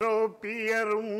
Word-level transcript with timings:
ஐரோப்பியரும் 0.00 1.12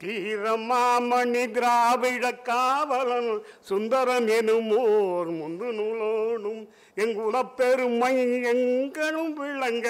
தீரமாமணி 0.00 1.44
திராவிட 1.52 2.24
காவலன் 2.40 3.28
சுந்தரம் 3.60 4.28
எனுமோர் 4.28 5.30
முந்து 5.38 5.68
நூலோடும் 5.72 6.60
எங்குலப்பெருமை 6.96 8.12
எங்களும் 8.52 9.32
விளங்க 9.32 9.88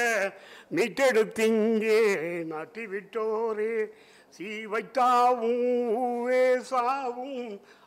மீட்டெடுத்திங்கே 0.74 1.98
நாட்டி 2.44 2.86
விட்டோரே. 2.86 3.72
சீவைத்தாவும் 4.34 5.66
வேசாவும் 6.26 7.44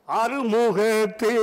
அருமுகத்தே 0.07 1.33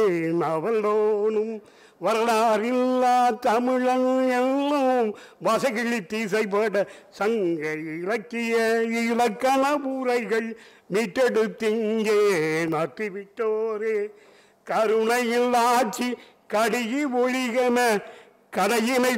நவலோனும் 0.41 1.55
வரலாறில்லா 2.01 3.15
தமிழன் 3.41 4.07
எல்லாம் 4.37 5.09
வசகிழி 5.45 6.01
தீசைப்பட 6.07 6.75
சங்க 7.11 7.63
இலக்கிய 7.95 8.55
இலக்கண 9.03 9.63
உரைகள் 9.93 10.49
மீட்டெடுத்திங்கே 10.93 12.21
நாட்டிவிட்டோரே. 12.75 13.97
கருணையில் 14.67 15.55
ஆட்சி 15.69 16.09
கடிகி 16.55 17.03
ஒளிகன 17.17 17.79
கடையினை 18.57 19.13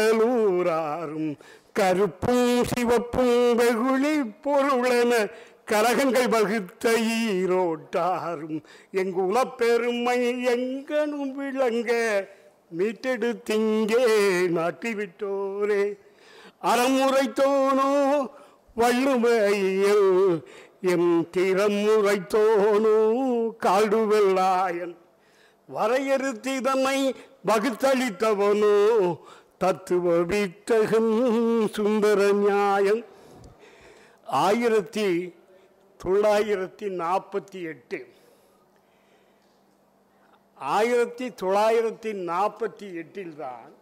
விரித்தவடலூராரும் 0.00 1.30
கருப்பும் 1.72 2.64
சிவப்பும் 2.70 3.54
வெகுளி 3.54 4.14
பொருளென 4.44 5.12
கலகங்கள் 5.68 6.28
வகுத்த 6.28 6.84
ஈரோட்டாரும் 7.14 8.58
எங்கு 8.94 9.20
உலப்பெருமை 9.26 10.18
எங்கனும் 10.52 11.32
விளங்க 11.38 11.92
மீட்டெடுத்திங்கே 12.78 14.04
நாட்டிவிட்டோரே 14.56 15.82
அறமுறைத்தோனோ 16.70 17.90
வள்ளுவையில் 18.76 20.08
எம் 20.92 21.12
திறமுறைத்தோனோ 21.36 22.96
காடுவெல்லாயன் 23.62 24.94
வரையறுத்திதனை 25.68 26.98
வகுத்தளித்தவனோ 27.48 28.76
தத்துவ 29.58 30.16
வித்தகம் 30.24 31.12
சுந்தர 31.76 32.20
நியாயம் 32.40 33.02
ஆயிரத்தி 34.40 35.08
தொள்ளாயிரத்தி 36.04 36.86
நாற்பத்தி 37.02 37.62
எட்டு. 37.62 38.06
ஆயிரத்தி 40.54 41.26
தொள்ளாயிரத்தி 41.28 42.10
நாற்பத்தி 42.30 42.86
எட்டில்தான் 43.02 43.72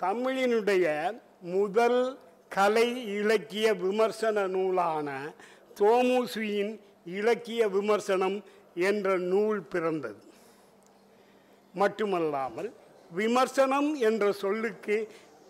தமிழினுடைய 0.00 0.86
முதல் 1.40 2.18
கலை 2.48 2.88
இலக்கிய 3.06 3.74
விமர்சன 3.74 4.46
நூலான 4.46 5.08
தோமுசுயின் 5.80 6.80
இலக்கிய 7.04 7.68
விமர்சனம் 7.68 8.42
என்ற 8.74 9.18
நூல் 9.18 9.62
பிறந்தது. 9.62 10.22
மட்டுமல்லாமல் 11.74 12.72
விமர்சனம் 13.10 13.94
என்ற 13.94 14.32
சொல்லுக்கு 14.32 14.96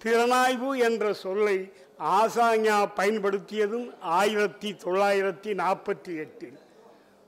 திறனாய்வு 0.04 0.78
என்ற 0.78 1.12
சொல்லை 1.12 1.72
ஆசாஞா 2.00 2.76
பயன்படுத்தியதும் 2.96 4.00
ஆயிரத்தி 4.00 4.76
தொள்ளாயிரத்தி 4.84 5.50
நாற்பத்தி 5.62 6.16
எட்டில். 6.16 6.58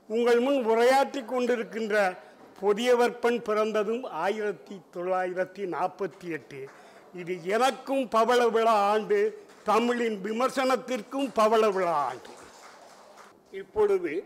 உங்கள் 0.07 0.39
முன் 0.39 0.65
உரையாற்றி 0.65 1.21
கொண்டிருக்கின்ற 1.25 2.17
புதியவர்பன் 2.61 3.39
பிறந்ததும் 3.43 4.03
ஆயிரத்தி 4.03 4.81
தொள்ளாயிரத்தி 4.95 5.63
நாற்பத்தி 5.75 6.29
எட்டு 6.29 6.67
இது 7.13 7.45
எனக்கும் 7.45 8.07
பவள 8.07 8.47
விழா 8.47 8.71
ஆண்டு 8.71 9.45
தமிழின் 9.63 10.17
விமர்சனத்திற்கும் 10.23 11.29
பவள 11.33 11.69
விழா 11.69 11.91
ஆண்டு. 11.91 12.29
இப்பொழுது 13.51 14.23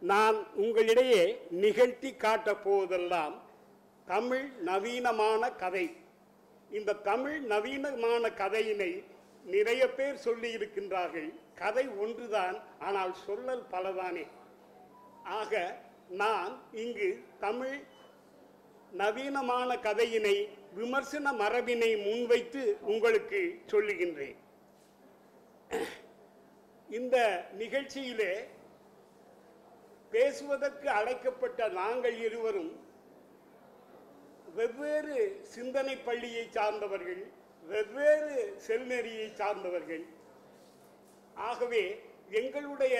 நான் 0.00 0.36
உங்களிடையே 0.56 1.36
நிகழ்த்தி 1.50 2.16
காட்டப் 2.16 2.68
போவதெல்லாம் 2.68 3.34
தமிழ் 4.06 4.50
நவீனமான 4.64 5.50
கதை. 5.50 5.96
இந்த 6.70 6.92
தமிழ் 6.92 7.40
நவீனமான 7.48 8.28
கதையினை 8.28 9.04
நிறைய 9.44 9.90
பேர் 9.90 10.16
சொல்லி 10.16 10.56
இருக்கின்றார்கள். 10.56 11.34
கதை 11.54 11.88
ஒன்றுதான் 11.88 12.56
ஆனால் 12.78 13.14
சொல்லல் 13.26 13.64
பலதானே. 13.70 14.26
ஆக 15.24 15.82
நான் 16.08 16.62
இங்கு 16.72 17.22
தமிழ் 17.38 17.78
நவீனமான 18.92 19.76
கதையினை 19.76 20.48
விமர்சன 20.74 21.32
மரபினை 21.32 21.90
முன்வைத்து 22.04 22.78
உங்களுக்கு 22.80 23.58
சொல்லுகின்றேன். 23.66 24.36
இந்த 26.88 27.16
நிகழ்ச்சியிலே 27.58 28.32
பேசுவதற்கு 30.10 30.90
அழைக்கப்பட்ட 30.90 31.68
நாங்கள் 31.68 32.16
இருவரும் 32.18 32.72
வெவ்வேறு 34.54 35.40
சிந்தனை 35.42 35.96
பள்ளியை 35.96 36.48
சார்ந்தவர்கள் 36.50 37.22
வெவ்வேறு 37.72 38.36
செல்நெறியை 38.66 39.26
சார்ந்தவர்கள். 39.40 40.04
ஆகவே 41.50 41.84
எங்களுடைய 42.40 42.96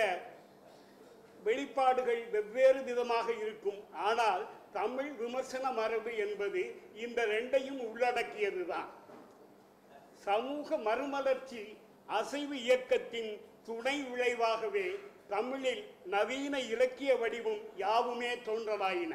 வெளிப்பாடுகள் 1.47 2.23
வெவ்வேறு 2.35 2.81
விதமாக 2.89 3.27
இருக்கும். 3.43 3.81
ஆனால் 4.09 4.43
தமிழ் 4.79 5.13
விமர்சன 5.21 5.67
மரபு 5.79 6.13
என்பது 6.25 6.63
இந்த 7.05 7.21
ரெண்டையும் 7.35 7.81
உள்ளடக்கியதுதான். 7.89 8.91
சமூக 10.27 10.77
மறுமலர்ச்சி 10.89 11.63
அசைவு 12.19 12.57
இயக்கத்தின் 12.67 13.31
துணை 13.69 13.97
விளைவாகவே 14.11 14.87
தமிழில் 15.33 15.83
நவீன 16.15 16.55
இலக்கிய 16.73 17.11
வடிவம் 17.23 17.63
யாவுமே 17.85 18.31
தோன்றலாயின. 18.49 19.15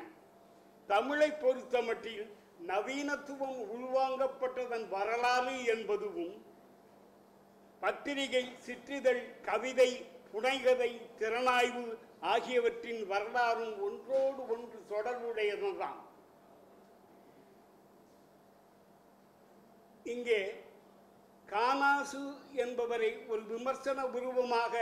தமிழை 0.91 1.29
பொறுத்தமட்டில் 1.43 2.25
நவீனத்துவம் 2.69 3.59
உள்வாங்கப்பட்டதன் 3.75 4.85
வரலாறு 4.95 5.55
என்பதுவும் 5.73 6.35
பத்திரிகை 7.81 8.43
சிற்றிதழ் 8.65 9.23
கவிதை 9.47 9.89
புனைகதை 10.31 10.91
திறனாய்வு 11.19 11.85
ஆகியவற்றின் 12.33 13.01
வரலாறும் 13.11 13.75
ஒன்றோடு 13.87 14.41
ஒன்று 14.53 14.79
தொடர்புடையதுதான். 14.93 15.99
இங்கே 20.13 20.39
கானாசு 21.51 22.23
என்பவரை 22.63 23.11
ஒரு 23.31 23.43
விமர்சன 23.51 23.99
உருவமாக 24.17 24.73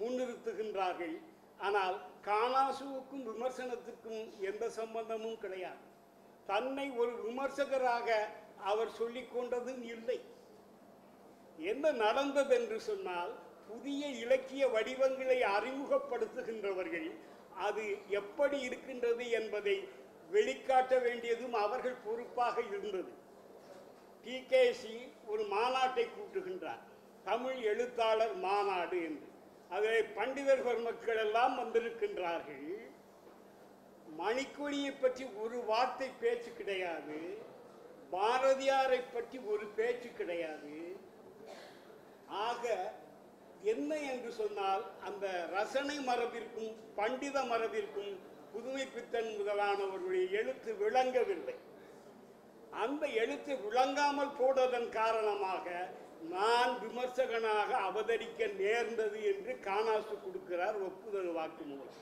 முன்னிறுத்துகின்றார்கள். 0.00 1.16
ஆனால் 1.66 1.96
கானாசுவுக்கும் 2.28 3.26
விமர்சனத்துக்கும் 3.30 4.22
எந்த 4.50 4.64
சம்பந்தமும் 4.78 5.40
கிடையாது. 5.44 5.82
தன்னை 6.46 6.90
ஒரு 6.90 7.22
விமர்சகராக 7.22 8.28
அவர் 8.64 8.90
சொல்லிக் 8.90 9.38
கொண்டதும் 9.38 9.82
இல்லை. 9.82 10.20
என்ன 11.58 11.90
நடந்தது 11.90 12.54
என்று 12.54 12.80
சொன்னால் 12.80 13.34
புதிய 13.68 14.06
இலக்கிய 14.06 14.68
வடிவங்களை 14.68 15.42
அறிமுகப்படுத்துகின்றவர்கள் 15.42 17.10
அது 17.56 17.96
எப்படி 18.08 18.60
இருக்கின்றது 18.60 19.30
என்பதை 19.30 19.88
வெளிக்காட்ட 20.32 21.02
வேண்டியதும் 21.02 21.54
அவர்கள் 21.54 21.96
பொறுப்பாக 22.04 22.60
இருந்தது. 22.60 23.12
டி. 24.24 24.40
கேசி 24.40 25.08
ஒரு 25.26 25.42
மாநாட்டை 25.42 26.08
கூட்டுகின்றார். 26.08 26.82
தமிழ் 27.24 27.56
எழுத்தாளர் 27.56 28.34
மாநாடு 28.34 29.02
என்று. 29.02 29.28
அதில் 29.68 30.04
பண்டிதர் 30.16 30.82
மக்கள் 30.82 31.16
எல்லாம் 31.16 31.58
வந்திருக்கின்றார்கள். 31.58 32.92
மணிக்கொடியை 34.24 34.92
பற்றி 34.94 35.24
ஒரு 35.44 35.58
வார்த்தை 35.70 36.08
பேச்சு 36.22 36.50
கிடையாது. 36.58 37.18
பாரதியாரை 38.12 39.00
பற்றி 39.14 39.38
ஒரு 39.52 39.66
பேச்சு 39.78 40.08
கிடையாது. 40.20 40.76
ஆக 42.46 42.64
என்ன 43.72 43.90
என்று 44.12 44.30
சொன்னால் 44.38 44.84
அந்த 45.08 45.26
ரசனை 45.56 45.96
மரபிற்கும் 46.08 46.72
பண்டித 46.98 47.36
மரபிற்கும் 47.52 48.12
புதுமை 48.54 48.84
பித்தன் 48.94 49.30
முதலானவர்களுடைய 49.38 50.24
எழுத்து 50.40 50.70
விளங்கவில்லை. 50.82 51.56
அந்த 52.84 53.04
எழுத்து 53.22 53.52
விளங்காமல் 53.64 54.36
போனதன் 54.40 54.88
காரணமாக 55.00 55.66
நான் 56.34 56.72
விமர்சகனாக 56.82 57.70
அவதரிக்க 57.88 58.46
நேர்ந்தது 58.60 59.18
என்று 59.32 59.52
காணாசு 59.68 60.14
கொடுக்கிறார் 60.24 60.78
ஒப்புதல் 60.88 61.32
வாக்குமூலம் 61.38 62.00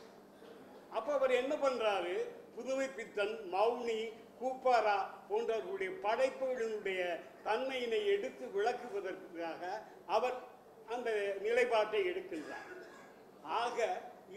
அப்ப 0.93 1.13
அவர் 1.13 1.31
என்ன 1.31 1.55
பண்றாரு? 1.55 2.17
புதுவை 2.57 2.87
பித்தன் 2.97 3.35
மௌனி 3.53 4.01
கூப்பாரா 4.41 4.97
போன்றவர்களுடைய 5.31 5.91
படைப்புகளினுடைய 6.03 7.01
தன்மையினை 7.45 8.01
எடுத்து 8.15 8.47
விளக்குவதற்காக 8.57 9.63
அவர் 10.07 10.39
அந்த 10.89 11.37
நிலைப்பாட்டை 11.41 12.01
எடுக்கின்றார். 12.11 12.71
ஆக 13.43 13.87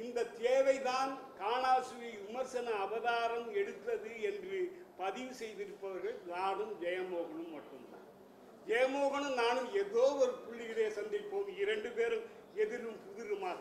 இந்த 0.01 0.25
தேவைதான் 0.25 1.11
காணாசுவை 1.39 2.09
விமர்சன 2.25 2.71
அவதாரம் 2.71 3.53
எடுத்தது 3.53 4.21
என்று 4.21 4.59
பதிவு 4.97 5.33
செய்திருப்பவர்கள் 5.33 6.17
நானும் 6.27 6.73
ஜெயமோகனும் 6.81 7.53
மட்டும்தான். 7.55 8.07
ஜெயமோகனும் 8.67 9.33
நானும் 9.33 9.73
ஏதோ 9.73 10.03
ஒரு 10.23 10.33
புள்ளியிலே 10.45 10.87
சந்திப்போம். 10.99 11.49
இரண்டு 11.57 11.89
பேரும் 11.89 12.25
எதிரும் 12.55 13.01
புதிருமாக. 13.07 13.59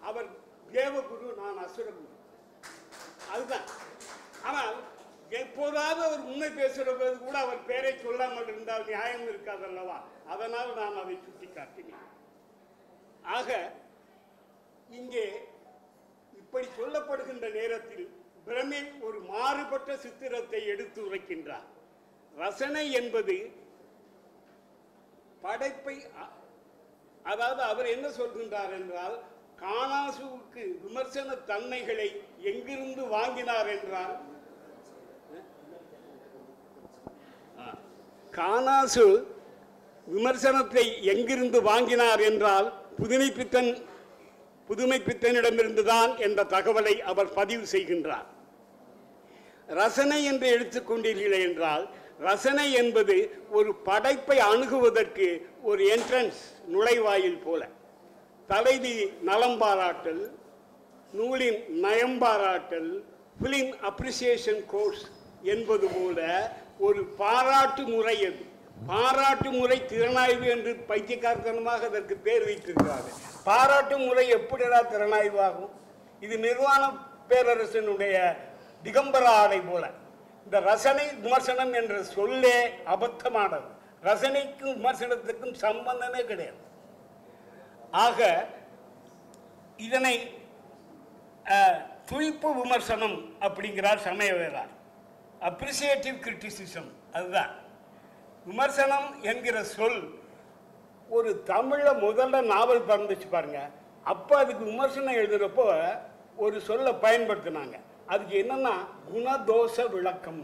அவர் 0.00 0.28
தேவகுரு 0.72 1.28
நான் 1.42 1.58
அசுரகுரு. 1.66 2.14
அதுதான். 3.32 3.66
ஆனால் 4.42 4.74
எப்போதாவது 5.30 6.02
அவர் 6.02 6.20
உண்மை 6.20 6.50
பேசுகிற 6.50 6.94
போது 6.94 7.18
கூட 7.18 7.38
அவர் 7.38 7.64
பெயரை 7.64 7.98
சொல்லாமல் 7.98 8.48
இருந்தால் 8.48 8.84
நியாயம் 8.84 9.28
இருக்காதல்லவா? 9.28 9.96
அதனால் 10.26 10.74
நான் 10.74 11.00
அதை 11.02 11.18
சுட்டி 11.24 11.46
காட்டினேன் 11.46 12.12
ஆக 13.22 13.72
இங்கே 14.90 15.24
இப்படி 16.32 16.66
சொல்லப்படுகின்ற 16.78 17.52
நேரத்தில் 17.52 18.06
பிரமே 18.46 19.00
ஒரு 19.00 19.20
மாறுபட்ட 19.20 19.96
சித்திரத்தை 19.96 20.66
எடுத்து 20.66 21.14
உரைக்கின்றார். 21.14 21.66
ரசனை 22.34 22.92
என்பது 22.92 23.36
படைப்பை 25.40 26.04
அ- 26.20 26.34
அதாவது 27.22 27.62
அவர் 27.62 27.86
என்ன 27.86 28.08
சொல்கின்றார் 28.08 28.72
என்றால் 28.72 29.16
காணாசுவுக்கு 29.60 30.80
விமர்சன 30.82 31.34
தன்மைகளை 31.34 32.20
எங்கிருந்து 32.40 33.06
வாங்கினார் 33.06 33.66
என்றால்? 33.66 34.16
கானாசு 38.32 39.06
காணாசு 39.06 39.24
விமர்சனத்தை 40.06 41.02
எங்கிருந்து 41.02 41.62
வாங்கினார் 41.62 42.20
என்றால் 42.20 42.72
புதுமைப்பித்தன் 42.98 43.70
புதுமைப்பித்தனிடமிருந்துதான் 44.68 46.18
என்ற 46.18 46.44
தகவலை 46.44 47.00
அவர் 47.00 47.32
பதிவு 47.32 47.64
செய்கின்றார். 47.72 48.26
ரசனை 49.66 50.24
என்று 50.24 50.46
எடுத்துக்கொண்டீர்களே 50.58 51.40
என்றால் 51.42 51.88
ரசனை 52.18 52.72
என்பது 52.72 53.44
ஒரு 53.50 53.74
படைப்பை 53.74 54.38
அணுகுவதற்கு 54.38 55.42
ஒரு 55.62 55.84
என்ட்ரன்ஸ் 55.84 56.40
நுழைவாயில் 56.68 57.42
போல. 57.42 57.68
தலைவி 58.50 58.94
நலம் 59.28 59.56
பாராட்டல் 59.60 60.20
நூலின் 61.18 61.60
நயம் 61.84 62.18
பாராட்டல் 62.22 62.90
ஃபிலிம் 63.38 63.72
அப்ரிசியேஷன் 63.88 64.60
கோர்ஸ் 64.72 65.04
என்பது 65.52 65.86
போல 65.94 66.20
ஒரு 66.86 67.00
பாராட்டு 67.20 67.82
முறை 67.92 68.16
அது 68.28 68.44
பாராட்டு 68.90 69.50
முறை 69.56 69.78
திறனாய்வு 69.92 70.46
என்று 70.54 70.72
பைத்தியக்காரத்தனமாக 70.90 71.86
அதற்கு 71.90 72.16
பேர் 72.26 72.44
வைத்திருக்கிறார்கள். 72.48 73.16
பாராட்டு 73.48 73.96
முறை 73.98 74.24
எப்படிடா 74.38 74.80
திறனாய்வு 74.92 75.40
ஆகும் 75.48 75.72
இது 76.26 76.36
நிர்வாண 76.46 76.82
பேரரசனுடைய 77.30 78.16
திகம்பர 78.84 79.24
ஆடை 79.42 79.60
போல. 79.70 79.84
இந்த 80.46 80.60
ரசனை 80.70 81.06
விமர்சனம் 81.24 81.72
என்ற 81.80 81.94
சொல்லே 82.16 82.56
அபத்தமானது. 82.94 83.68
ரசனைக்கும் 84.08 84.76
விமர்சனத்துக்கும் 84.78 85.56
சம்பந்தமே 85.64 86.22
கிடையாது. 86.30 86.60
ஆக 87.92 88.20
இதனை 89.86 90.14
துய்ப்பு 92.10 92.48
விமர்சனம் 92.60 93.16
அப்படிங்கிறார் 93.46 94.00
சமயவேதார் 94.08 94.72
அப்ரிசியேட்டிவ் 95.48 96.16
கிரிட்டிசிசம் 96.24 96.90
அதுதான். 97.16 97.52
விமர்சனம் 98.46 99.08
என்கிற 99.30 99.56
சொல் 99.76 100.00
ஒரு 101.08 101.30
தமிழில் 101.50 102.02
முதல்ல 102.04 102.36
நாவல் 102.52 102.86
பிறந்துச்சு 102.88 103.28
பாருங்க. 103.34 103.60
அப்போ 104.12 104.34
அதுக்கு 104.42 104.64
விமர்சனம் 104.70 105.18
எழுதுறப்போ 105.20 105.66
ஒரு 106.44 106.56
சொல்லை 106.68 106.92
பயன்படுத்தினாங்க. 107.04 107.76
அதுக்கு 108.12 108.34
என்னன்னா 108.42 108.74
குணதோஷ 109.10 109.76
விளக்கம் 109.94 110.42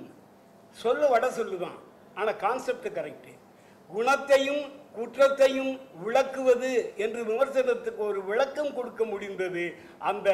சொல்ல 0.82 1.08
வட 1.14 1.26
சொல்லுதான். 1.38 1.78
ஆனால் 2.18 2.40
கான்செப்ட் 2.44 2.88
கரெக்டு 2.98 3.32
குணத்தையும் 3.90 4.64
குற்றத்தையும் 4.94 5.80
விளக்குவது 6.04 6.94
என்று 6.96 7.24
விமர்சனத்துக்கு 7.24 8.02
ஒரு 8.06 8.20
விளக்கம் 8.24 8.74
கொடுக்க 8.74 9.04
முடிந்தது 9.04 9.64
அந்த 9.98 10.28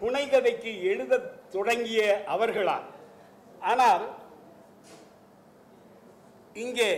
புனைகதைக்கு 0.00 0.72
எழுத 0.82 1.18
தொடங்கிய 1.54 2.24
அவர்களால். 2.26 2.86
ஆனால் 3.60 4.04
இங்கே 6.52 6.90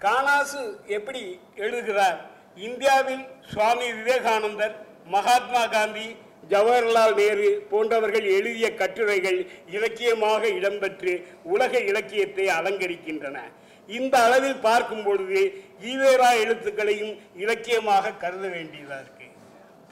காணாசு 0.00 0.62
எப்படி 0.86 1.40
எழுதுகிறார்? 1.54 2.18
இந்தியாவில் 2.56 3.24
சுவாமி 3.52 3.92
விவேகானந்தர் 3.92 4.74
மகாத்மா 5.06 5.66
காந்தி 5.66 6.08
ஜவஹர்லால் 6.48 7.14
நேரு 7.14 7.66
போன்றவர்கள் 7.70 8.24
எழுதிய 8.24 8.74
கட்டுரைகள் 8.74 9.46
இலக்கியமாக 9.66 10.46
இடம்பெற்று 10.46 11.24
உலக 11.42 11.78
இலக்கியத்தை 11.78 12.46
அலங்கரிக்கின்றன. 12.46 13.38
இந்த 13.86 14.22
அளவில் 14.22 14.56
பார்க்கும் 14.56 15.02
பொழுது 15.02 15.64
ஈவேரா 15.84 16.40
எழுத்துக்களையும் 16.44 17.20
இலக்கியமாக 17.36 18.12
கருத 18.12 18.48
வேண்டியதாக 18.48 19.00
இருக்கு. 19.00 19.24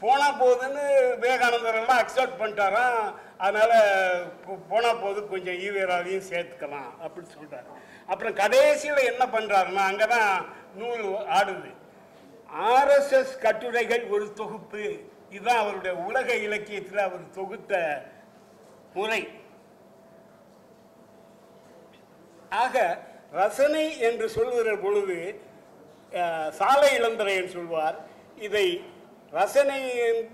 போனா 0.00 0.44
போதுன்னு 0.44 1.14
விவேகானந்தர் 1.14 1.74
எல்லாம் 1.74 1.98
அக்செப்ட் 1.98 2.42
பண்ணிட்டாராம். 2.42 3.14
அதனால் 3.38 4.24
போ- 4.46 4.58
போனா 4.68 4.92
போது 4.92 5.28
கொஞ்சம் 5.28 5.54
ஈவேராவையும் 5.54 6.22
சேர்த்துக்கலாம் 6.30 6.94
அப்படின்னு 7.00 7.28
சொல்கிறார் 7.28 7.64
அப்புறம் 8.06 8.34
கடைசியில் 8.34 8.96
என்ன 8.96 9.26
பண்ணுறாருன்னா 9.26 9.74
அங்கே 9.74 10.04
தான் 10.04 10.46
நூல் 10.76 11.04
ஆடுது. 11.12 11.74
ஆர்எஸ்எஸ் 12.62 13.38
கட்டுரைகள் 13.40 14.04
ஒரு 14.04 14.32
தொகுப்பு. 14.32 15.10
இதுதான் 15.34 15.60
அவருடைய 15.62 15.92
உலக 16.08 16.28
இலக்கியத்தில் 16.46 17.04
அவர் 17.06 17.24
தொகுத்த 17.36 17.72
முறை. 18.96 19.22
ஆக 22.62 22.76
ரசனை 23.40 23.84
என்று 24.08 24.26
சொல்கிற 24.36 24.70
பொழுது 24.84 25.16
சாலை 26.58 26.90
இளந்தரையன் 26.96 27.54
சொல்வார் 27.54 27.96
இதை 28.46 28.66
ரசனை 29.32 29.78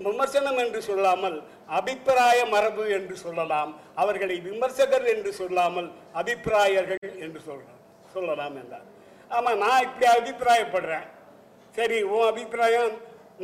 விமர்சனம் 0.07 0.59
என்று 0.63 0.81
சொல்லாமல் 0.89 1.37
அபிப்பிராய 1.79 2.39
மரபு 2.55 2.85
என்று 2.97 3.17
சொல்லலாம் 3.25 3.71
அவர்களை 4.03 4.37
விமர்சகர் 4.49 5.07
என்று 5.15 5.33
சொல்லாமல் 5.41 5.89
அபிப்பிராயர்கள் 6.21 7.13
என்று 7.27 7.41
சொல்லலாம் 7.49 7.83
சொல்லலாம் 8.15 8.57
என்றார். 8.63 8.87
ஆமாம் 9.31 9.63
நான் 9.65 9.85
இப்படி 9.87 10.07
அபிப்பிராயப்படுறேன். 10.17 11.07
சரி 11.75 11.99
உன் 12.13 12.29
அபிப்பிராயம் 12.31 12.93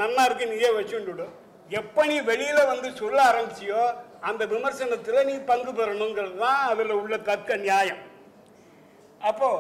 நல்லா 0.02 0.22
இருக்கு 0.28 0.52
நீயே 0.52 0.70
வச்சுட்டு 0.76 1.26
எப்போ 1.68 2.06
நீ 2.06 2.16
வெளியில 2.20 2.66
வந்து 2.66 2.88
சொல்ல 2.96 3.18
ஆரம்பிச்சியோ 3.30 3.94
அந்த 4.20 4.46
விமர்சனத்தில் 4.46 5.26
நீ 5.26 5.34
பங்கு 5.50 5.72
பெறணுங்கிறது 5.72 6.36
தான் 6.36 6.60
அதில் 6.72 6.90
உள்ள 6.90 7.16
தர்க்க 7.18 7.56
நியாயம். 7.56 8.02
அப்போ 9.20 9.50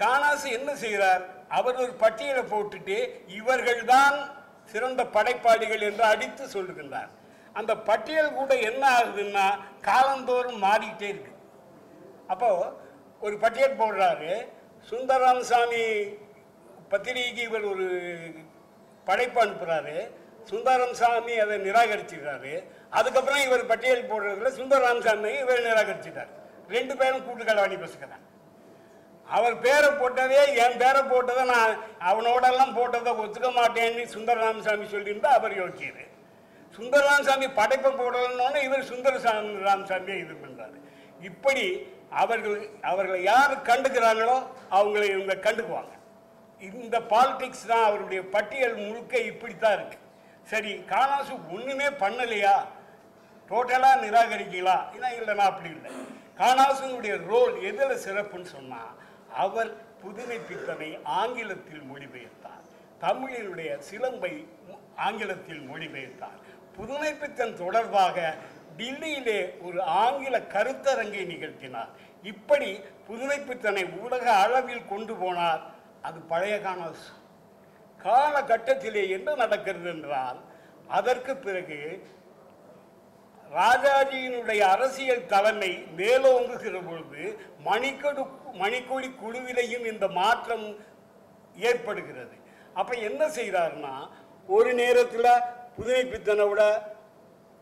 காணாசு 0.00 0.46
என்ன 0.58 0.74
செய்கிறார்? 0.74 1.22
அவர் 1.48 1.80
ஒரு 1.84 1.92
பட்டியலை 1.92 2.42
போட்டுட்டு 2.42 2.98
இவர்கள்தான் 3.38 4.18
சிறந்த 4.64 5.04
படைப்பாளிகள் 5.04 5.80
என்று 5.80 6.04
அடித்து 6.04 6.44
சொல்லுகின்றார். 6.46 7.10
அந்த 7.52 7.76
பட்டியல் 7.76 8.34
கூட 8.34 8.54
என்ன 8.54 8.82
ஆகுதுன்னா 8.98 9.46
காலந்தோறும் 9.80 10.62
மாறிக்கிட்டே 10.64 11.08
இருக்கு. 11.08 11.32
அப்போ 12.26 12.50
ஒரு 13.20 13.36
பட்டியல் 13.36 13.80
போடுறாரு. 13.80 14.32
சுந்தரராமசாமி 14.90 15.84
பத்திரிகைக்கு 16.90 17.42
இவர் 17.42 17.62
ஒரு 17.62 17.86
படைப்பு 19.06 19.40
சுந்தரம் 20.50 20.94
சாமி 20.94 21.38
அதை 21.38 21.56
நிராகரிச்சுக்கிறாரு 21.58 22.64
அதுக்கப்புறம் 22.90 23.42
இவர் 23.42 23.66
பட்டியல் 23.66 24.08
போடுறதுல 24.10 24.50
சுந்தரராமசாமி 24.58 25.32
இவர் 25.40 25.66
நிராகரிச்சுட்டார். 25.66 26.30
ரெண்டு 26.68 26.96
பேரும் 26.96 27.24
கூட்டுக்கலவாணி 27.26 27.76
பேசுகிறார். 27.76 28.22
அவர் 29.26 29.58
பேரை 29.58 29.90
போட்டதே 29.90 30.54
என் 30.64 30.78
பேரை 30.78 31.02
போட்டதை 31.02 31.44
நான் 31.44 31.78
அவனோடெல்லாம் 31.98 32.76
போட்டதை 32.78 33.12
ஒத்துக்க 33.24 33.50
மாட்டேன்னு 33.50 34.04
சுந்தரராமசாமி 34.14 34.86
சொல்லியிருந்தா 34.94 35.28
அவர் 35.28 35.58
யோசிச்சாரு 35.60 36.06
சுந்தரராமசாமி 36.78 37.46
படைப்பை 37.54 37.90
போடணும்னு 37.90 38.62
இவர் 38.62 38.82
சுந்தர 38.82 39.14
ராமசாமியை 39.68 40.18
இது 40.24 40.34
பண்ணுறாரு 40.34 40.78
இப்படி 41.20 41.90
அவர்கள் 42.08 42.70
அவர்களை 42.82 43.22
யார் 43.22 43.54
கண்டுக்கிறாங்களோ 43.70 44.36
அவங்களை 44.70 45.04
இவங்க 45.04 45.34
கண்டுக்குவாங்க. 45.34 45.94
இந்த 46.60 46.96
பாலிடிக்ஸ் 47.12 47.66
தான் 47.70 47.84
அவருடைய 47.88 48.20
பட்டியல் 48.34 48.76
முழுக்க 48.76 49.16
இப்படித்தான் 49.30 49.74
இருக்கு. 49.78 49.98
சரி 50.50 50.72
காலாசு 50.92 51.34
ஒண்ணுமே 51.56 51.88
பண்ணலையா? 52.02 52.54
டோட்டலா 53.50 53.90
நிராகரிக்கலாம் 54.04 54.84
ஏன்னா 54.94 55.10
இல்லைனா 55.18 55.44
அப்படி 55.50 55.70
இல்லை. 55.76 55.90
காணாசுனுடைய 56.40 57.14
ரோல் 57.30 57.54
எதில் 57.70 58.02
சிறப்புன்னு 58.06 58.48
சொன்னால் 58.56 58.92
அவர் 59.42 59.70
புதுமை 60.02 60.38
பித்தனை 60.50 60.98
ஆங்கிலத்தில் 61.20 61.82
மொழிபெயர்த்தார். 61.90 62.64
தமிழினுடைய 63.04 63.70
சிலம்பை 63.88 64.32
ஆங்கிலத்தில் 64.96 65.62
மொழிபெயர்த்தார். 65.70 66.38
புதுமை 66.76 67.12
பித்தன் 67.14 67.56
தொடர்பாக 67.56 68.34
டில்லியிலே 68.78 69.40
ஒரு 69.66 69.82
ஆங்கில 69.82 70.38
கருத்தரங்கை 70.54 71.22
நிகழ்த்தினார். 71.32 71.90
இப்படி 72.22 72.70
புதுமை 73.06 73.38
பித்தனை 73.38 73.84
உலக 73.84 74.24
அளவில் 74.44 74.86
கொண்டு 74.86 75.14
போனார். 75.14 75.62
அது 76.02 76.20
பழைய 76.20 76.60
காணாசு 76.60 77.08
காலகட்டத்திலே 78.04 79.08
என்ன 79.08 79.34
நடக்கிறது 79.34 79.90
என்றால் 79.90 80.38
அதற்கு 80.88 81.36
பிறகு 81.36 82.02
ராஜாஜியினுடைய 83.50 84.60
அரசியல் 84.60 85.26
தலைமை 85.26 85.84
மேலோங்குகிற 85.96 86.86
பொழுது 86.86 87.22
மணிக்கொடு 87.64 88.22
மணிக்கொடி 88.52 89.08
குழுவிலையும் 89.22 89.84
இந்த 89.84 90.08
மாற்றம் 90.08 90.76
ஏற்படுகிறது. 91.56 92.36
அப்ப 92.74 92.94
என்ன 92.94 93.28
செய்கிறாருன்னா 93.28 93.94
ஒரு 94.48 94.74
நேரத்தில் 94.74 95.30
புதுமை 95.76 96.04
பித்தனை 96.04 96.48
விட 96.48 96.62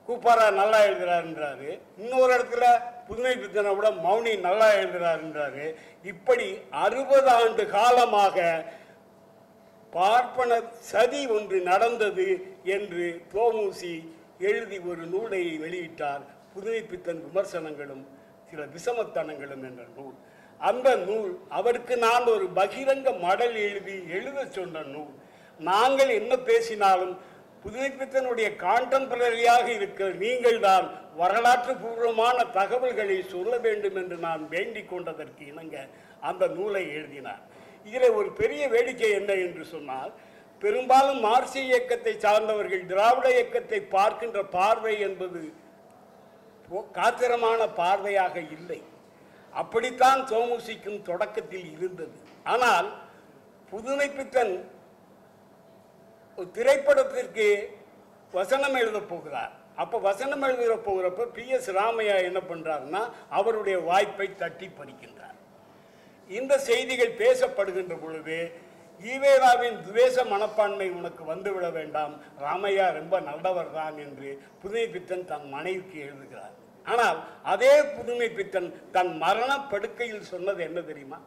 கூப்பாரா 0.06 0.46
நல்லா 0.60 0.78
எழுதுகிறாருன்றாரு 0.88 1.70
இன்னொரு 2.02 2.30
இடத்துல 2.36 2.66
புதுமை 3.08 3.34
பித்தனை 3.36 3.70
விட 3.76 3.88
மௌனி 4.06 4.32
நல்லா 4.48 4.68
எழுதுகிறாருன்றாரு 4.80 5.64
இப்படி 6.12 6.46
அறுபது 6.84 7.30
ஆண்டு 7.38 7.64
காலமாக 7.78 8.36
பார்ப்பன 9.92 10.60
சதி 10.90 11.20
ஒன்று 11.36 11.58
நடந்தது 11.70 12.28
என்று 12.76 13.04
தோமூசி 13.34 13.94
எழுதி 14.48 14.78
ஒரு 14.90 15.02
நூலை 15.12 15.42
வெளியிட்டார். 15.64 16.24
புதுமை 16.54 16.80
பித்தன் 16.90 17.22
விமர்சனங்களும் 17.26 18.02
சில 18.50 18.64
விஷமத்தனங்களும் 18.74 19.62
என்ற 19.68 19.84
நூல். 19.96 20.16
அந்த 20.60 20.88
நூல் 21.08 21.30
அவருக்கு 21.58 21.94
நான் 22.06 22.26
ஒரு 22.34 22.46
பகிரங்க 22.58 23.08
மடல் 23.26 23.56
எழுதி 23.68 23.96
எழுத 24.18 24.38
சொன்ன 24.56 24.84
நூல். 24.94 25.14
நாங்கள் 25.60 26.12
என்ன 26.20 26.32
பேசினாலும் 26.50 27.14
புதுமை 27.66 27.90
பித்தனுடைய 27.90 28.56
கான்டெம்பரரியாக 28.56 29.66
இருக்கிற 29.66 30.10
நீங்கள் 30.10 30.60
தான் 30.60 31.14
வரலாற்று 31.16 31.76
பூர்வமான 31.76 32.44
தகவல்களை 32.44 33.22
சொல்ல 33.22 33.58
வேண்டும் 33.58 33.96
என்று 33.96 34.16
நான் 34.16 34.48
வேண்டிக் 34.48 34.88
கொண்டதற்கு 34.88 35.46
இணங்க 35.46 35.86
அந்த 36.20 36.46
நூலை 36.46 36.88
எழுதினார். 36.88 37.40
இதில் 37.84 38.10
ஒரு 38.10 38.32
பெரிய 38.32 38.68
வேடிக்கை 38.68 39.10
என்ன 39.10 39.32
என்று 39.32 39.64
சொன்னால் 39.64 40.12
பெரும்பாலும் 40.58 41.20
மார்க்சிய 41.20 41.64
இயக்கத்தை 41.64 42.18
சார்ந்தவர்கள் 42.18 42.86
திராவிட 42.86 43.30
இயக்கத்தை 43.30 43.80
பார்க்கின்ற 43.80 44.44
பார்வை 44.44 45.00
என்பது 45.00 45.52
போ- 46.70 46.84
காத்திரமான 46.92 47.68
பார்வையாக 47.76 48.52
இல்லை. 48.52 48.82
அப்படித்தான் 49.50 50.24
சோமுசிக்கும் 50.24 51.02
தொடக்கத்தில் 51.02 51.72
இருந்தது. 51.72 52.16
ஆனால் 52.44 52.94
புதுமை 53.70 54.08
பித்தன் 54.08 54.70
ஒரு 56.38 56.48
திரைப்படத்திற்கு 56.56 57.46
வசனம் 58.32 58.76
எழுதப் 58.80 59.10
போகிறார். 59.12 59.52
அப்போ 59.82 59.96
வசனம் 60.08 60.44
எழுதுகிற 60.46 60.74
போகிறப்ப 60.86 61.26
பி 61.36 61.44
எஸ் 61.56 61.68
ராமையா 61.78 62.16
என்ன 62.28 62.40
பண்ணுறாருன்னா 62.50 63.02
அவருடைய 63.38 63.76
வாய்ப்பை 63.88 64.26
தட்டி 64.42 64.68
பறிக்கின்றார் 64.78 65.36
இந்த 66.38 66.52
செய்திகள் 66.68 67.18
பேசப்படுகின்ற 67.22 67.94
பொழுது 68.04 68.38
ஈவேராவின் 69.12 69.78
துவேஷ 69.86 70.24
மனப்பான்மை 70.32 70.86
உனக்கு 70.98 71.22
வந்துவிட 71.30 71.66
வேண்டாம். 71.78 72.14
ராமையா 72.44 72.86
ரொம்ப 72.98 73.14
நல்லவர் 73.28 73.74
தான் 73.78 73.96
என்று 74.04 74.28
புதுமை 74.62 74.86
பித்தன் 74.94 75.26
தன் 75.30 75.46
மனைவிக்கு 75.54 75.98
எழுதுகிறார். 76.06 76.54
ஆனால் 76.86 77.18
அதே 77.52 77.74
புதுமை 77.96 78.28
பித்தன் 78.38 78.68
தன் 78.96 79.12
மரண 79.24 79.50
படுக்கையில் 79.72 80.30
சொன்னது 80.32 80.60
என்ன 80.68 80.80
தெரியுமா? 80.90 81.18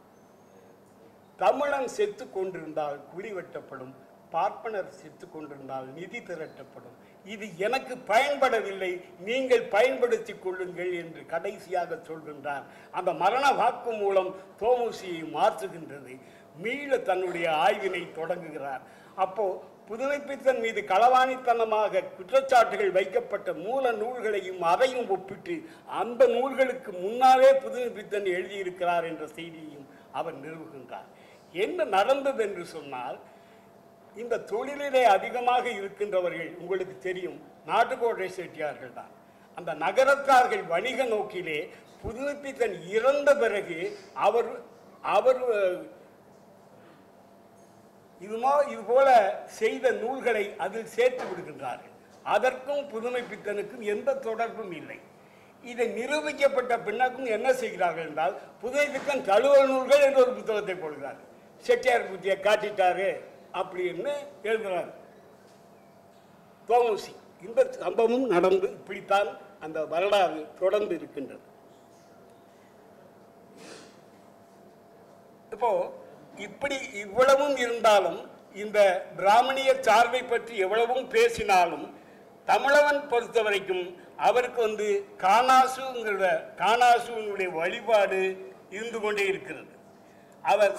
தமிழன் 1.39 1.89
செத்து 1.97 2.25
கொண்டிருந்தால் 2.37 2.97
குழி 3.11 3.31
வெட்டப்படும் 3.35 3.93
பார்ப்பனர் 4.35 4.89
செத்து 4.99 5.25
கொண்டிருந்தால் 5.29 5.87
நிதி 5.97 6.19
திரட்டப்படும். 6.19 6.97
இது 7.33 7.45
எனக்கு 7.67 7.93
பயன்படவில்லை. 8.11 8.91
நீங்கள் 9.29 9.63
பயன்படுத்திக் 9.75 10.43
கொள்ளுங்கள் 10.43 10.91
என்று 11.01 11.25
கடைசியாக 11.33 11.99
சொல்கின்றார். 12.09 12.67
அந்த 12.91 13.11
மரண 13.23 13.45
வாக்கு 13.61 13.91
மூலம் 14.03 14.31
தோமுசியை 14.61 15.23
மாற்றுகின்றது. 15.37 16.13
மீள 16.63 16.97
தன்னுடைய 17.09 17.47
ஆய்வினை 17.65 18.03
தொடங்குகிறார். 18.19 18.81
அப்போ 19.25 19.45
புதுமைப்பித்தன் 19.89 20.59
மீது 20.63 20.81
களவாணித்தனமாக 20.89 22.01
குற்றச்சாட்டுகள் 22.17 22.91
வைக்கப்பட்ட 22.97 23.53
மூல 23.53 23.91
நூல்களையும் 24.01 24.61
அதையும் 24.71 25.09
ஒப்பிட்டு 25.15 25.55
அந்த 26.01 26.21
நூல்களுக்கு 26.27 26.91
முன்னாலே 27.05 27.49
புதுமைப்பித்தன் 27.63 28.27
எழுதியிருக்கிறார் 28.35 29.07
என்ற 29.11 29.25
செய்தியையும் 29.37 29.87
அவர் 30.19 30.37
நிறுவுகின்றார். 30.43 31.09
என்ன 31.53 31.85
நடந்தது 31.97 32.41
என்று 32.47 32.63
சொன்னால் 32.65 33.17
இந்த 34.21 34.41
தொழிலிலே 34.51 35.03
அதிகமாக 35.15 35.65
இருக்கின்றவர்கள் 35.79 36.49
உங்களுக்கு 36.61 36.95
தெரியும். 37.07 37.37
நாட்டுக்கோட்டை 37.69 38.29
செட்டியார்கள் 38.39 38.97
தான். 38.99 39.11
அந்த 39.57 39.71
நகரத்தார்கள் 39.83 40.63
வணிக 40.73 41.05
நோக்கிலே 41.13 41.59
புதுப்பித்தன் 42.03 42.75
இறந்த 42.95 43.29
பிறகு 43.43 43.79
அவர் 44.27 44.49
அவர் 45.15 45.41
இதுமா 48.25 48.53
இது 48.73 48.81
போல 48.91 49.09
செய்த 49.59 49.91
நூல்களை 50.01 50.43
அதில் 50.63 50.89
சேர்த்து 50.95 51.23
விடுகின்றார்கள். 51.27 51.93
அதற்கும் 52.33 52.83
புதுமை 52.93 53.21
பித்தனுக்கும் 53.31 53.83
எந்த 53.93 54.17
தொடர்பும் 54.27 54.73
இல்லை. 54.79 54.97
இதை 55.63 55.85
நிரூபிக்கப்பட்ட 55.99 56.73
பின்னக்கும் 56.87 57.29
என்ன 57.35 57.47
செய்கிறார்கள் 57.61 58.07
என்றால் 58.09 58.35
புதுமை 58.61 58.87
பித்தன் 58.95 59.25
தழுவல் 59.29 59.69
நூல்கள் 59.71 60.05
என்ற 60.07 60.19
ஒரு 60.25 60.33
புத்தகத்தை 60.39 60.75
போடுகிறார். 60.83 61.19
செட்டியார் 61.67 62.09
புத்தியை 62.11 62.37
காட்டிட்டாரு. 62.47 63.09
அப்படின்னு 63.59 64.13
எழுதுகிறார் 64.49 64.91
தோமசி 66.69 67.13
இந்த 67.47 67.61
சம்பவம் 67.83 68.27
நடந்து 68.33 68.67
இப்படித்தான் 68.77 69.29
அந்த 69.65 69.79
வரலாறு 69.93 70.41
தொடர்ந்து 70.59 70.93
இருக்கின்றது. 70.99 71.45
இப்போ 75.53 75.69
இப்படி 76.47 76.77
இவ்வளவும் 77.05 77.57
இருந்தாலும் 77.63 78.19
இந்த 78.63 78.79
பிராமணிய 79.17 79.71
சார்பை 79.87 80.21
பற்றி 80.25 80.53
எவ்வளவும் 80.65 81.07
பேசினாலும் 81.15 81.87
தமிழவன் 82.51 83.01
பொறுத்த 83.07 83.39
வரைக்கும் 83.45 83.83
அவருக்கு 84.27 84.59
வந்து 84.67 84.87
காணாசுங்கிற 85.25 86.29
காணாசுனுடைய 86.61 87.49
வழிபாடு 87.59 88.21
இருந்து 88.77 88.99
கொண்டே 88.99 89.25
இருக்கிறது. 89.31 89.73
அவர் 90.43 90.75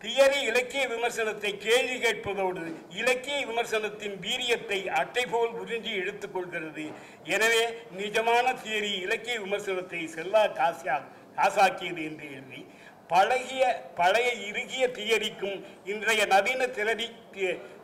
தியரி 0.00 0.40
இலக்கிய 0.42 0.82
விமர்சனத்தை 0.86 1.50
கேள்வி 1.58 1.98
கேட்பதோடு 1.98 2.64
இலக்கிய 2.90 3.36
விமர்சனத்தின் 3.46 4.16
வீரியத்தை 4.20 4.80
அட்டை 5.00 5.24
போல் 5.26 5.54
உறிஞ்சி 5.54 5.92
எடுத்துக்கொள்கிறது 5.96 6.84
எனவே 7.26 7.62
நிஜமான 7.96 8.52
தியரி 8.64 8.92
இலக்கிய 8.96 9.36
விமர்சனத்தை 9.40 10.02
செல்லா 10.06 10.42
காசியா 10.58 10.96
காசாக்கியது 11.36 12.02
என்று 12.02 12.26
எழுதி 12.30 12.60
பழகிய 13.08 13.64
பழைய 13.94 14.28
இறுகிய 14.46 14.84
தியரிக்கும் 14.88 15.58
இன்றைய 15.84 16.22
நவீன 16.26 16.62
தியரி 16.66 17.08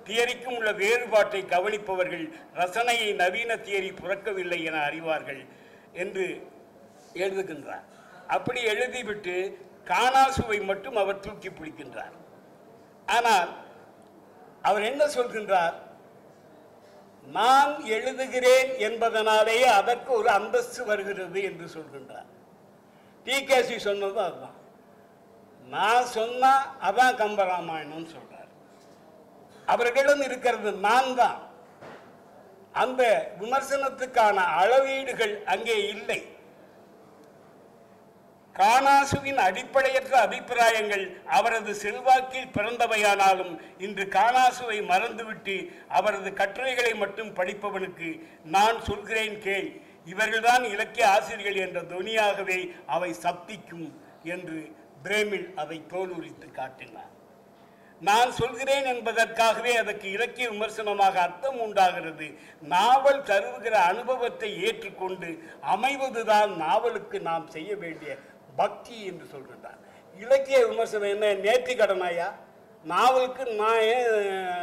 தியரிக்கும் 0.05 0.57
உள்ள 0.57 0.71
வேறுபாட்டை 0.73 1.43
கவனிப்பவர்கள் 1.45 2.25
ரசனையை 2.55 3.11
நவீன 3.15 3.57
தியரி 3.57 3.91
புறக்கவில்லை 3.93 4.59
என 4.63 4.79
அறிவார்கள் 4.89 5.43
என்று 5.95 6.27
எழுதுகின்றார். 7.15 7.85
அப்படி 8.27 8.61
எழுதிவிட்டு 8.65 9.37
காணாசுவை 9.87 10.65
மட்டும் 10.65 10.97
அவர் 10.97 11.21
தூக்கி 11.21 11.49
பிடிக்கின்றார். 11.49 12.15
ஆனால் 13.07 13.51
அவர் 14.63 14.83
என்ன 14.83 15.05
சொல்கின்றார்? 15.07 15.75
நான் 17.25 17.73
எழுதுகிறேன் 17.85 18.79
என்பதனாலேயே 18.79 19.65
அதற்கு 19.65 20.13
ஒரு 20.13 20.31
அந்தஸ்து 20.31 20.85
வருகிறது 20.85 21.43
என்று 21.43 21.67
சொல்கின்றார். 21.67 22.29
டிகேசி 23.27 23.77
சொன்னதும் 23.77 24.25
அதுதான். 24.25 24.59
நான் 25.67 26.05
சொன்னா 26.05 26.77
அதான் 26.83 27.19
கம்பராமாயணம்னு 27.23 28.09
சொல்றார். 28.17 28.51
அவர்களிடம் 29.67 30.23
இருக்கிறது 30.23 30.73
நான் 30.73 31.15
தான். 31.15 31.39
அந்த 32.73 33.03
விமர்சனத்துக்கான 33.41 34.35
அளவீடுகள் 34.35 35.45
அங்கே 35.45 35.89
இல்லை. 35.89 36.21
காணாசுவின் 38.55 39.41
அடிப்படையற்ற 39.47 40.15
அபிப்பிராயங்கள் 40.21 41.05
அவரது 41.37 41.73
செல்வாக்கில் 41.83 42.51
பிறந்தவையானாலும் 42.57 43.55
இன்று 43.79 44.05
காணாசுவை 44.17 44.79
மறந்துவிட்டு 44.91 45.57
அவரது 45.89 46.33
கட்டுரைகளை 46.33 46.93
மட்டும் 46.95 47.31
படிப்பவனுக்கு 47.39 48.11
நான் 48.57 48.79
சொல்கிறேன் 48.85 49.39
கேள். 49.39 49.71
இவர்கள்தான் 50.07 50.65
இலக்கிய 50.75 51.07
ஆசிரியர்கள் 51.09 51.63
என்ற 51.67 51.81
துணியாகவே 51.95 52.59
அவை 52.87 53.11
சப்திக்கும் 53.25 53.89
என்று 54.35 54.61
பிரேமில் 55.03 55.49
அதை 55.55 55.79
தோலுரித்து 55.93 56.49
காட்டினார். 56.51 57.09
நான் 58.01 58.31
சொல்கிறேன் 58.33 58.87
என்பதற்காகவே 58.93 59.73
அதற்கு 59.77 60.07
இலக்கிய 60.11 60.47
விமர்சனமாக 60.51 61.17
அர்த்தம் 61.21 61.59
உண்டாகிறது. 61.61 62.27
நாவல் 62.75 63.21
தருவுகிற 63.31 63.75
அனுபவத்தை 63.91 64.51
ஏற்றுக்கொண்டு 64.67 65.31
அமைவதுதான் 65.75 66.53
நாவலுக்கு 66.57 67.21
நாம் 67.21 67.47
செய்ய 67.49 67.77
வேண்டிய 67.77 68.13
பக்தி 68.57 68.97
என்று 69.05 69.27
சொல்கின்றார் 69.35 69.81
இலக்கிய 70.23 70.59
விமர்சனம் 70.67 71.13
என்ன? 71.15 71.27
நேர்த்தி 71.47 71.75
கடனாயா 71.81 72.29
நாவலுக்கு 72.85 73.43
நான் 73.55 73.81
ஏன் 73.81 74.09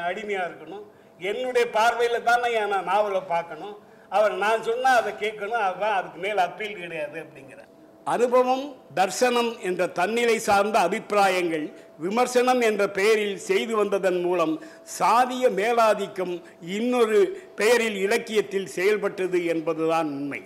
அடிமையாக 0.09 0.47
இருக்கணும்? 0.49 0.85
என்னுடைய 1.19 1.69
பார்வையில் 1.69 2.23
தானே 2.23 2.65
நான் 2.65 2.83
நாவலை 2.83 3.21
பார்க்கணும். 3.21 3.77
அவர் 4.09 4.33
நான் 4.33 4.63
சொன்னால் 4.63 4.99
அதை 5.01 5.11
கேட்கணும். 5.13 5.65
அதுதான் 5.67 5.97
அதுக்கு 5.99 6.19
மேல் 6.19 6.37
அப்பீல் 6.37 6.79
கிடையாது 6.79 7.17
அப்படிங்கிற. 7.23 7.57
அனுபவம் 8.03 8.63
தர்சனம் 8.95 9.49
என்ற 9.59 9.87
தன்னிலை 9.87 10.37
சார்ந்த 10.39 10.79
அபிப்பிராயங்கள் 10.79 11.65
விமர்சனம் 11.97 12.61
என்ற 12.61 12.83
பெயரில் 12.89 13.37
செய்து 13.37 13.75
வந்ததன் 13.75 14.21
மூலம் 14.21 14.53
சாதிய 14.99 15.45
மேலாதிக்கம் 15.61 16.43
இன்னொரு 16.61 17.19
பெயரில் 17.55 17.95
இலக்கியத்தில் 17.95 18.67
செயல்பட்டது 18.67 19.45
என்பதுதான் 19.45 20.07
உண்மை. 20.07 20.41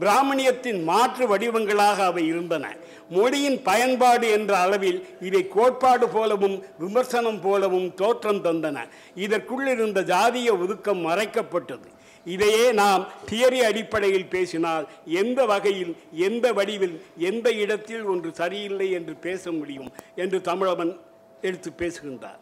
பிராமணியத்தின் 0.00 0.80
மாற்று 0.84 1.24
வடிவங்களாக 1.26 1.98
அவை 2.04 2.24
இருந்தன. 2.26 2.64
மொழியின் 3.10 3.58
பயன்பாடு 3.62 4.26
என்ற 4.30 4.52
அளவில் 4.58 4.98
இவை 5.20 5.42
கோட்பாடு 5.48 6.08
போலவும் 6.08 6.56
விமர்சனம் 6.78 7.40
போலவும் 7.40 7.88
தோற்றம் 7.94 8.42
தந்தன. 8.44 8.78
இதற்குள்ளிருந்த 9.24 10.02
ஜாதிய 10.12 10.50
ஒதுக்கம் 10.62 11.06
மறைக்கப்பட்டது. 11.06 11.88
இதையே 12.26 12.64
நாம் 12.72 13.02
தியரி 13.30 13.60
அடிப்படையில் 13.60 14.28
பேசினால் 14.28 14.84
எந்த 15.20 15.40
வகையில் 15.44 15.92
எந்த 16.28 16.46
வடிவில் 16.52 16.96
எந்த 17.30 17.48
இடத்தில் 17.52 18.04
ஒன்று 18.04 18.30
சரியில்லை 18.34 18.88
என்று 18.90 19.14
பேச 19.26 19.52
முடியும் 19.52 19.90
என்று 20.14 20.40
தமிழவன் 20.40 20.92
எடுத்து 21.40 21.70
பேசுகின்றார். 21.72 22.40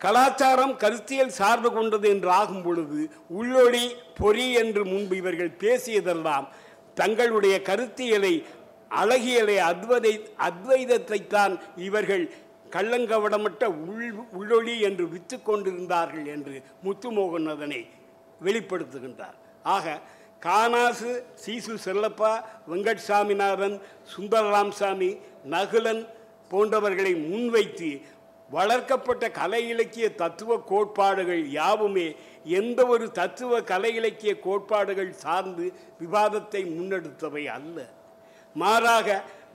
கலாச்சாரம் 0.00 0.74
கருத்தியல் 0.76 1.36
சார்பு 1.38 1.68
கொண்டது 1.72 2.06
என்று 2.08 2.30
ஆகும் 2.30 2.62
பொழுது 2.62 3.00
உள்ளொளி 3.38 3.84
பொறி 4.18 4.46
என்று 4.52 4.82
முன்பு 4.84 5.14
இவர்கள் 5.16 5.58
பேசியதெல்லாம் 5.60 6.46
தங்களுடைய 7.00 7.56
கருத்தியலை 7.68 8.34
அழகியலை 8.90 9.56
அத்வதை 9.70 10.12
அத்வைதத்தைத்தான் 10.48 11.54
இவர்கள் 11.86 12.24
கள்ளங்கவடமற்ற 12.70 13.64
உள் 13.88 14.08
உள்ளொளி 14.38 14.74
என்று 14.80 15.04
வித்து 15.08 15.36
கொண்டிருந்தார்கள் 15.42 16.26
என்று 16.26 16.54
முத்துமோகன் 16.84 17.48
அதனை 17.54 17.80
வெளிப்படுத்துகின்றார். 18.40 19.36
ஆக 19.74 19.86
கானாசு 20.42 21.12
சீசு 21.34 21.74
செல்லப்பா 21.84 22.32
வெங்கட் 22.70 23.06
சாமிநாதன் 23.08 23.76
சுந்தரராம்சாமி 24.12 25.10
நகுலன் 25.50 26.02
போன்றவர்களை 26.50 27.12
முன்வைத்து 27.30 27.90
வளர்க்கப்பட்ட 28.50 29.24
கலை 29.30 29.68
இலக்கிய 29.68 30.06
தத்துவ 30.14 30.58
கோட்பாடுகள் 30.70 31.42
யாவுமே 31.50 32.06
எந்த 32.58 32.86
ஒரு 32.86 33.06
தத்துவ 33.12 33.60
கலை 33.62 33.94
இலக்கிய 33.94 34.32
கோட்பாடுகள் 34.40 35.12
சார்ந்து 35.12 35.64
விவாதத்தை 36.00 36.62
முன்னெடுத்தவை 36.76 37.44
அல்ல. 37.56 37.78
மாறாக 38.56 39.08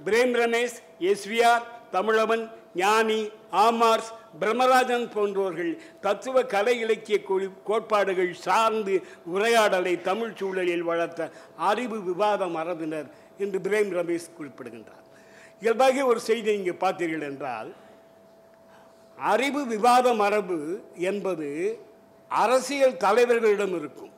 பிரேம் 0.06 0.36
ரமேஷ் 0.36 0.78
எஸ்விஆர் 1.12 1.64
தமிழவன் 1.92 2.44
ஞானி 2.76 3.22
ஆமார்ஸ் 3.66 4.12
பிரம்மராஜன் 4.40 5.08
போன்றோர்கள் 5.16 5.74
தத்துவ 6.02 6.44
கலை 6.44 6.80
இலக்கிய 6.80 7.18
கோட்பாடுகள் 7.64 8.34
சார்ந்து 8.46 8.96
உரையாடலை 9.26 10.02
தமிழ் 10.02 10.36
சூழலில் 10.40 10.82
வளர்த்த 10.82 11.30
அறிவு 11.70 11.98
விவாத 12.02 12.48
மரபினர் 12.48 13.10
என்று 13.38 13.60
பிரேம் 13.60 13.92
ரமேஷ் 14.00 14.36
குறிப்பிடுகின்றார். 14.38 15.06
இயல்பாக 15.62 16.06
ஒரு 16.06 16.20
செய்தி 16.20 16.54
இங்கே 16.54 16.72
பார்த்தீர்கள் 16.72 17.26
என்றால் 17.32 17.72
அறிவு 19.17 19.62
விவாத 19.65 20.13
மரபு 20.13 20.60
என்பது 21.10 21.50
அரசியல் 22.29 23.01
தலைவர்களிடம் 23.05 23.75
இருக்கும் 23.79 24.12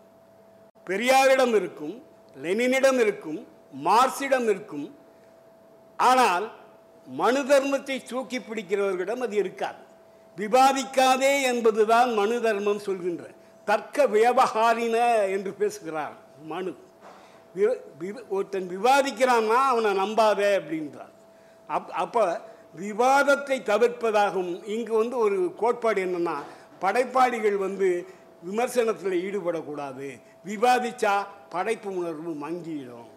பெரியாரிடம் 0.88 1.54
இருக்கும் 1.60 1.96
லெனினிடம் 2.44 3.00
இருக்கும் 3.00 3.48
மார்க்சிடம் 3.86 4.48
இருக்கும். 4.50 4.88
ஆனால் 5.98 6.46
மனு 7.08 7.42
தர்மத்தை 7.44 7.98
தூக்கி 8.04 8.40
பிடிக்கிறவர்களிடம் 8.40 9.24
அது 9.26 9.36
இருக்காது. 9.36 9.82
விவாதிக்காதே 10.38 11.34
என்பதுதான் 11.52 12.14
மனு 12.14 12.42
தர்மம் 12.42 12.86
சொல்கின்ற 12.88 13.24
தர்க்க 13.66 14.08
வியவகாரின 14.08 14.98
என்று 15.36 15.54
பேசுகிறார் 15.54 16.16
மனு. 16.52 16.74
ஒருத்தன் 18.30 18.70
விவாதிக்கிறான்னா 18.76 19.60
அவனை 19.72 19.92
நம்பாதே 20.02 20.50
அப்படின்றார். 20.60 21.14
அப் 21.68 21.92
அப்போ 22.04 22.24
விவாதத்தை 22.76 23.62
தவிர்ப்பதாகும் 23.62 24.64
இங்கு 24.66 24.98
வந்து 24.98 25.18
ஒரு 25.18 25.54
கோட்பாடு 25.58 26.06
என்னென்னா 26.06 26.36
படைப்பாளிகள் 26.80 27.58
வந்து 27.58 28.06
விமர்சனத்தில் 28.44 29.12
ஈடுபடக்கூடாது. 29.12 30.22
விவாதித்தா 30.46 31.26
படைப்பு 31.50 31.96
உணர்வு 31.96 32.32
மங்கிடும் 32.32 33.10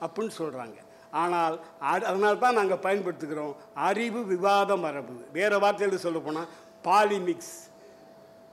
அப்படின்னு 0.00 0.30
சொல்கிறாங்க 0.38 0.76
ஆனால் 1.10 1.60
அது- 1.80 2.02
அதனால 2.02 2.34
தான் 2.34 2.54
நாங்கள் 2.54 2.78
பயன்படுத்துகிறோம் 2.78 3.54
அறிவு 3.74 4.24
விவாத 4.24 4.76
மரபு. 4.76 5.12
வேறு 5.32 5.58
வார்த்தையில் 5.58 5.94
சொல்லப்போனால் 5.94 6.48
பாலிமிக்ஸ் 6.84 7.70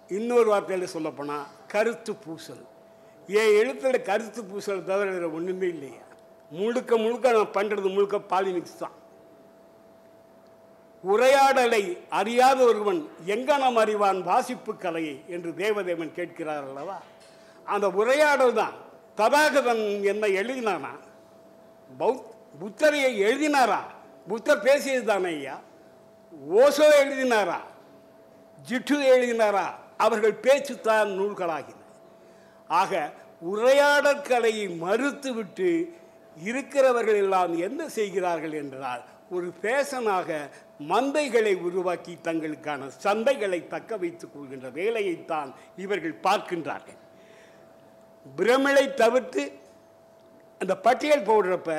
இன்னொரு 0.07 0.53
வார்த்தையில் 0.53 0.83
சொல்லப்போனால் 0.83 1.45
கருத்து 1.67 2.15
பூசல். 2.15 2.65
என் 3.27 3.55
எழுத்தில் 3.55 4.01
கருத்து 4.01 4.43
பூசல் 4.43 4.83
தவிர 4.83 5.11
வேறு 5.11 5.33
ஒன்றுமே 5.33 5.67
இல்லையா. 5.67 6.01
முழுக்க 6.49 6.97
முழுக்க 6.97 7.31
நான் 7.31 7.51
பண்ணுறது 7.53 7.93
முழுக்க 7.93 8.17
பாலிமிக்ஸ் 8.17 8.77
தான். 8.79 8.98
உரையாடலை 11.03 11.97
அறியாத 12.09 12.63
ஒருவன் 12.63 13.07
எங்கனம் 13.25 13.75
அறிவான்? 13.75 14.21
வாசிப்பு 14.21 14.77
கலையை 14.77 15.23
என்று 15.27 15.51
தேவதேவன் 15.51 16.13
கேட்கிறார் 16.13 16.63
அல்லவா? 16.63 17.01
அந்த 17.65 17.89
உரையாடல் 17.89 18.53
தான். 18.53 18.73
ததாகதன் 19.17 20.03
என்ன 20.03 20.27
எழுதினானா? 20.27 20.91
பௌத் 21.99 22.25
புத்தரையை 22.59 23.21
எழுதினாரா? 23.21 23.79
புத்தர் 24.27 24.59
பேசியது 24.59 25.05
தானே 25.05 25.29
ஐயா? 25.29 25.59
ஓசோ 26.49 26.87
எழுதினாரா? 27.03 27.59
ஜிட்டு 28.69 28.97
எழுதினாரா? 29.15 29.65
அவர்கள் 29.97 30.39
பேச்சுத்தான் 30.41 31.09
நூல்களாகின. 31.19 31.77
ஆக 32.67 33.13
உரையாடல் 33.39 34.21
கலையை 34.21 34.69
மறுத்துவிட்டு 34.69 35.93
இருக்கிறவர்கள் 36.37 37.15
எல்லாம் 37.15 37.57
என்ன 37.57 37.89
செய்கிறார்கள் 37.89 38.51
என்றால் 38.51 39.03
ஒரு 39.35 39.47
ஃபேஷனாக 39.57 40.37
மந்தைகளை 40.91 41.53
உருவாக்கி 41.67 42.13
தங்களுக்கான 42.27 42.89
சந்தைகளை 43.05 43.59
தக்க 43.73 43.97
வைத்துக் 44.03 44.33
கொள்கின்ற 44.33 44.67
வேலையைத்தான் 44.79 45.49
இவர்கள் 45.83 46.15
பார்க்கின்றார்கள். 46.27 46.99
பிரமிழை 48.37 48.85
தவிர்த்து 49.01 49.43
அந்த 50.61 50.73
பட்டியல் 50.87 51.27
போடுறப்ப 51.29 51.71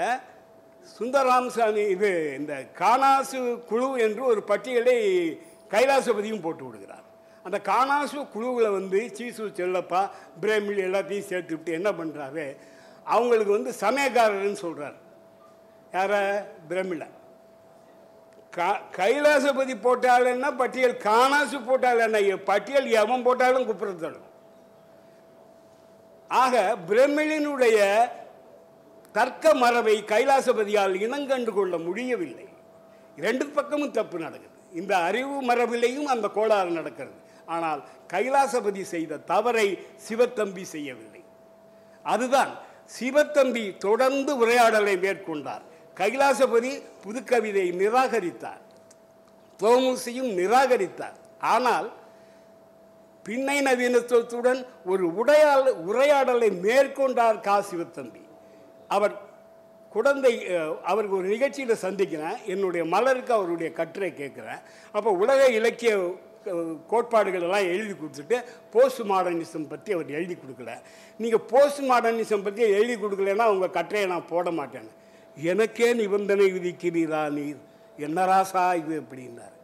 சுந்தரராமசாமி 0.99 1.83
இது 1.95 2.11
இந்த 2.39 2.55
காணாசு 2.81 3.41
குழு 3.71 3.89
என்று 4.07 4.23
ஒரு 4.33 4.43
பட்டியலை 4.51 4.97
கைலாசபதியும் 5.75 6.45
போட்டு 6.47 6.65
விடுகிறார். 6.67 7.07
அந்த 7.45 7.59
காணாசு 7.71 8.19
குழுவில் 8.33 8.77
வந்து 8.79 8.99
சீசு 9.19 9.45
செல்லப்பா 9.59 10.01
பிரேமில் 10.43 10.85
எல்லாத்தையும் 10.89 11.29
சேர்த்து 11.31 11.55
விட்டு 11.55 11.73
என்ன 11.79 11.91
பண்ணுறாரு 12.01 12.47
அவங்களுக்கு 13.15 13.53
வந்து 13.59 13.73
சமயக்காரர்னு 13.85 14.61
சொல்கிறார் 14.67 14.99
யார? 15.93 16.13
பிரமிழ 16.69 17.03
கைலாசபதி 18.99 19.75
போட்டாலுன்னா 19.85 20.57
பட்டியல் 20.57 20.97
காணாசு 20.97 21.59
போட்டால் 21.67 21.99
என்ன 21.99 22.37
பட்டியல் 22.37 22.89
எவன் 22.91 23.23
போட்டாலும் 23.23 23.67
கூப்பிடுறது 23.69 24.21
ஆக 26.29 26.77
பிரமிழினுடைய 26.89 27.79
தர்க்க 29.13 29.55
மரபை 29.55 30.03
கைலாசபதியால் 30.03 30.95
இனங்கண்டு 31.07 31.53
கொள்ள 31.53 31.79
முடியவில்லை. 31.79 32.49
ரெண்டு 33.17 33.47
பக்கமும் 33.47 33.91
தப்பு 33.91 34.19
நடக்குது. 34.19 34.57
இந்த 34.73 34.97
அறிவு 34.97 35.37
மரபிலையும் 35.43 36.11
அந்த 36.15 36.29
கோளாறு 36.29 36.71
நடக்கிறது. 36.71 37.19
ஆனால் 37.47 37.81
கைலாசபதி 38.13 38.83
செய்த 38.83 39.17
தவறை 39.17 39.79
சிவத்தம்பி 40.09 40.63
செய்யவில்லை. 40.63 41.23
அதுதான் 42.03 42.53
சிவத்தம்பி 42.99 43.77
தொடர்ந்து 43.77 44.37
உரையாடலை 44.37 44.97
மேற்கொண்டார். 44.97 45.63
கைலாசபதி 46.01 46.73
புதுக்கவிதை 47.05 47.65
நிராகரித்தார். 47.81 48.63
தோமுசியும் 49.61 50.31
நிராகரித்தார். 50.41 51.17
ஆனால் 51.55 51.89
பின்னை 53.27 53.57
நவீனத்துவத்துடன் 53.67 54.61
ஒரு 54.93 55.05
உடையாள் 55.21 55.67
உரையாடலை 55.89 56.49
மேற்கொண்டார் 56.65 57.41
காசிவத்தம்பி 57.49 58.23
அவர் 58.97 59.15
குழந்தை 59.93 60.33
அவருக்கு 60.91 61.19
ஒரு 61.19 61.29
நிகழ்ச்சியில் 61.35 61.83
சந்திக்கிறேன். 61.85 62.39
என்னுடைய 62.53 62.83
மலருக்கு 62.95 63.33
அவருடைய 63.37 63.69
கட்டுரை 63.79 64.11
கேட்குறேன். 64.21 64.61
அப்போ 64.97 65.11
உலக 65.23 65.49
இலக்கிய 65.59 65.93
கோட்பாடுகள் 66.93 67.45
எல்லாம் 67.47 67.69
எழுதி 67.73 67.95
கொடுத்துட்டு 67.95 68.37
போஸ்ட் 68.75 69.03
மாடர்னிசம் 69.13 69.69
பற்றி 69.73 69.91
அவர் 69.97 70.15
எழுதி 70.19 70.37
கொடுக்கல. 70.37 70.75
நீங்கள் 71.23 71.45
போஸ்ட் 71.53 71.83
மாடர்னிசம் 71.91 72.47
பற்றி 72.47 72.63
எழுதி 72.79 72.97
கொடுக்கலன்னா 73.03 73.47
உங்கள் 73.55 73.77
கட்டுரையை 73.79 74.07
நான் 74.15 74.31
போட 74.33 74.51
மாட்டேன் 74.61 74.89
எனக்கே 75.37 75.93
நிபந்தனை 75.93 76.53
விதிக்கிறீரா 76.53 77.31
நீர்? 77.31 77.57
என்ன 77.97 78.25
ராசா 78.25 78.77
இது 78.77 79.01
அப்படின்னார். 79.01 79.57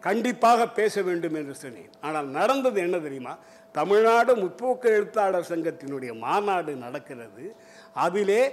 கண்டிப்பாக 0.00 0.68
பேச 0.68 1.02
வேண்டும் 1.02 1.34
என்று 1.34 1.54
சொன்னேன். 1.54 1.90
ஆனால் 2.00 2.26
நடந்தது 2.26 2.80
என்ன 2.80 2.98
தெரியுமா? 2.98 3.36
தமிழ்நாடு 3.72 4.36
முற்போக்கு 4.36 4.84
எழுத்தாளர் 4.84 5.48
சங்கத்தினுடைய 5.48 6.18
மாநாடு 6.18 6.74
நடக்கிறது. 6.74 7.56
அதிலே 7.94 8.52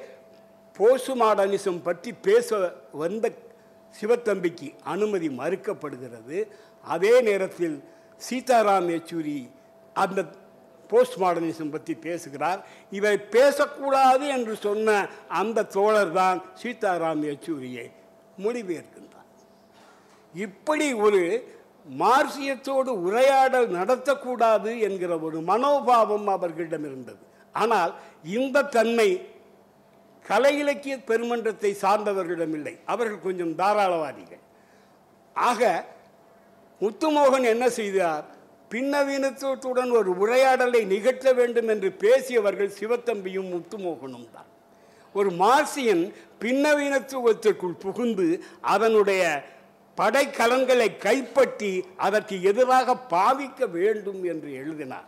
போஸ்ட் 0.74 1.10
மாடர்னிசம் 1.10 1.82
பற்றி 1.82 2.14
பேச 2.14 2.58
வந்த 2.92 3.32
சிவத்தம்பிக்கு 4.02 4.74
அனுமதி 4.84 5.28
மறுக்கப்படுகிறது. 5.28 6.48
அதே 6.84 7.22
நேரத்தில் 7.22 7.84
சீதாராம் 8.30 8.90
யெச்சூரி 8.96 9.50
அந்த 9.94 10.26
போஸ்ட் 10.92 11.18
மாடர்னிசம் 11.24 11.74
பற்றி 11.76 11.94
பேசுகிறார். 12.08 12.60
இவை 12.98 13.16
பேசக்கூடாது 13.36 14.26
என்று 14.38 14.56
சொன்ன 14.66 14.98
அந்த 15.42 15.68
தோழர் 15.78 16.14
தான் 16.22 16.40
சீதாராம் 16.62 17.24
யெச்சூரியை 17.30 17.88
மொழிபெயர்க்கின்றார் 18.46 19.30
இப்படி 20.34 20.88
ஒரு 21.06 21.22
மார்சியத்தோடு 22.02 22.92
உரையாடல் 23.08 23.68
நடத்தக்கூடாது 23.78 24.72
என்கிற 24.88 25.12
ஒரு 25.28 25.38
மனோபாவம் 25.50 26.28
அவர்களிடம் 26.36 26.86
இருந்தது. 26.90 27.24
ஆனால் 27.62 27.92
இந்த 28.38 28.64
தன்மை 28.76 29.10
கலை 30.26 30.54
இலக்கிய 30.62 30.96
பெருமன்றத்தை 31.10 31.72
சார்ந்தவர்களிடம் 31.82 32.56
இல்லை. 32.58 32.74
அவர்கள் 32.94 33.26
கொஞ்சம் 33.28 33.54
தாராளவாதிகள். 33.62 34.44
ஆக 35.36 35.62
முத்துமோகன் 36.82 37.46
என்ன 37.54 37.66
செய்தார்? 37.80 38.26
பின்னவீனத்துடன் 38.72 39.92
ஒரு 40.00 40.12
உரையாடலை 40.18 40.82
நிகழ்த்த 40.94 41.34
வேண்டும் 41.34 41.68
என்று 41.68 41.90
பேசியவர்கள் 42.04 42.78
சிவத்தம்பியும் 42.80 43.50
முத்துமோகனும் 43.54 44.30
தான். 44.32 44.50
ஒரு 45.14 45.30
மார்சியன் 45.32 46.04
பின்னவீனத்துவத்திற்குள் 46.44 47.82
புகுந்து 47.84 48.28
அதனுடைய 48.74 49.24
படைக்கலன்களை 49.98 50.88
கைப்பற்றி 50.98 51.72
அதற்கு 51.96 52.36
எதிராக 52.42 52.96
பாவிக்க 53.10 53.70
வேண்டும் 53.70 54.24
என்று 54.24 54.50
எழுதினார். 54.54 55.08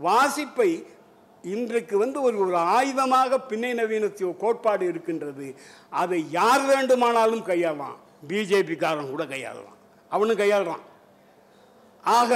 வாசிப்பை 0.00 0.70
இன்றைக்கு 1.42 1.98
வந்து 1.98 2.18
ஒரு 2.20 2.36
ஒரு 2.44 2.56
ஆயுதமாக 2.56 3.38
பின்னை 3.50 3.72
நவீனத்துவ 3.80 4.30
கோட்பாடு 4.36 4.84
இருக்கின்றது. 4.86 5.46
அதை 5.90 6.20
யார் 6.30 6.64
வேண்டுமானாலும் 6.66 7.46
கையாளலாம் 7.50 7.98
பிஜேபிக்காரன் 8.28 9.10
கூட 9.10 9.24
கையாளலாம் 9.24 9.78
அவனும் 10.08 10.38
கையாளலாம் 10.38 10.84
ஆக 12.16 12.32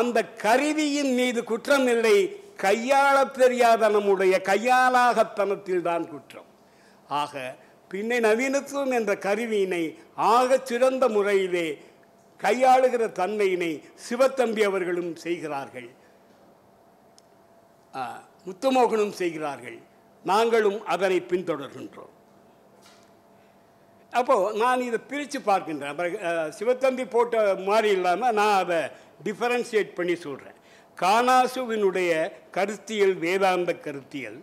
அந்த 0.00 0.18
கருவியின் 0.44 1.12
மீது 1.18 1.40
குற்றம் 1.50 1.88
இல்லை. 1.94 2.18
கையாள 2.64 3.16
தெரியாத 3.38 3.88
நம்முடைய 3.94 4.34
கையாளாகத்தனத்தில் 4.50 5.84
தான் 5.88 6.06
குற்றம். 6.12 6.48
ஆக 7.20 7.54
பின்னை 7.92 8.18
நவீனத்துவம் 8.26 8.92
என்ற 8.98 9.12
கருவியினை 9.26 9.84
ஆகச் 10.32 10.66
சிறந்த 10.70 11.04
முறையிலே 11.16 11.68
கையாளுகிற 12.40 13.04
தன்மையினை 13.20 13.72
சிவத்தம்பி 14.06 14.62
அவர்களும் 14.70 15.12
செய்கிறார்கள். 15.24 15.88
முத்துமோகனும் 18.48 19.16
செய்கிறார்கள். 19.20 19.78
நாங்களும் 20.24 20.78
அதனை 20.94 21.18
பின்தொடர்கின்றோம். 21.30 22.14
அப்போது 24.12 24.58
நான் 24.58 24.80
இதை 24.80 24.98
பிரித்து 25.08 25.38
பார்க்கின்றேன். 25.38 25.90
அப்புறம், 25.92 26.12
சிவத்தம்பி 26.58 27.10
போட்ட 27.10 27.54
மாதிரி 27.54 27.88
இல்லாமல் 27.88 28.34
நான் 28.34 28.58
அதை 28.58 28.80
டிஃபரன்ஷியேட் 29.24 29.94
பண்ணி 29.94 30.16
சொல்கிறேன் 30.16 30.56
காணாசுவினுடைய 30.98 32.12
கருத்தியல் 32.50 33.16
வேதாந்த 33.16 33.74
கருத்தியல் 33.74 34.38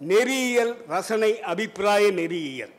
நெறியியல் 0.00 0.74
ரசனை 0.88 1.40
அபிப்பிராய 1.40 2.10
நெறியியல் 2.10 2.72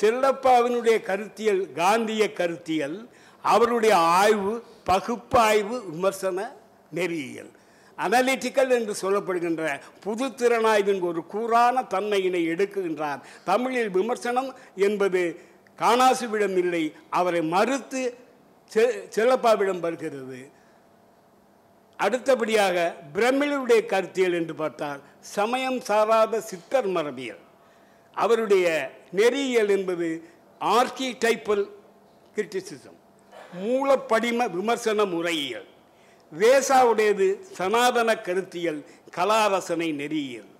செல்லப்பாவினுடைய 0.00 1.02
கருத்தியல் 1.02 1.72
காந்திய 1.72 2.32
கருத்தியல் 2.32 3.08
அவருடைய 3.42 3.96
ஆய்வு 3.96 4.62
பகுப்பாய்வு 4.84 5.90
விமர்சன 5.90 6.56
நெறியியல். 6.90 7.50
அனலிட்டிக்கல் 7.98 8.70
என்று 8.70 8.94
சொல்லப்படுகின்ற 9.02 9.80
புது 10.00 10.26
திறனாய்வின் 10.26 11.00
ஒரு 11.00 11.24
கூறான 11.32 11.86
தன்மையினை 11.86 12.48
எடுக்குகின்றார். 12.48 13.20
தமிழில் 13.44 13.90
விமர்சனம் 13.90 14.54
என்பது 14.76 15.38
காணாசுவிடம் 15.78 16.56
இல்லை 16.56 16.92
அவரை 17.10 17.42
மறுத்து 17.42 18.14
செ- 18.74 19.08
செல்லப்பாவிடம் 19.16 19.80
வருகிறது. 19.80 20.50
அடுத்தபடியாக 21.96 22.94
பிரமிழுடைய 23.14 23.86
கருத்தியல் 23.86 24.32
என்று 24.32 24.54
பார்த்தால் 24.54 25.00
சமயம் 25.20 25.80
சாராத 25.80 26.40
சித்தர் 26.40 26.88
மரபியல். 26.88 27.42
அவருடைய 28.14 28.90
நெறியியல் 29.10 29.68
என்பது 29.68 30.28
ஆர்கிடைப்பல் 30.60 31.68
கிரிட்டிசிசம் 32.36 32.98
மூலப்படிம 33.62 34.50
விமர்சன 34.50 35.04
முறையியல். 35.04 35.66
வேசாவுடையது 36.40 37.26
சனாதன 37.58 38.10
கருத்தியல் 38.26 38.80
கலாரசனை 39.16 39.88
நெறியியல். 40.02 40.50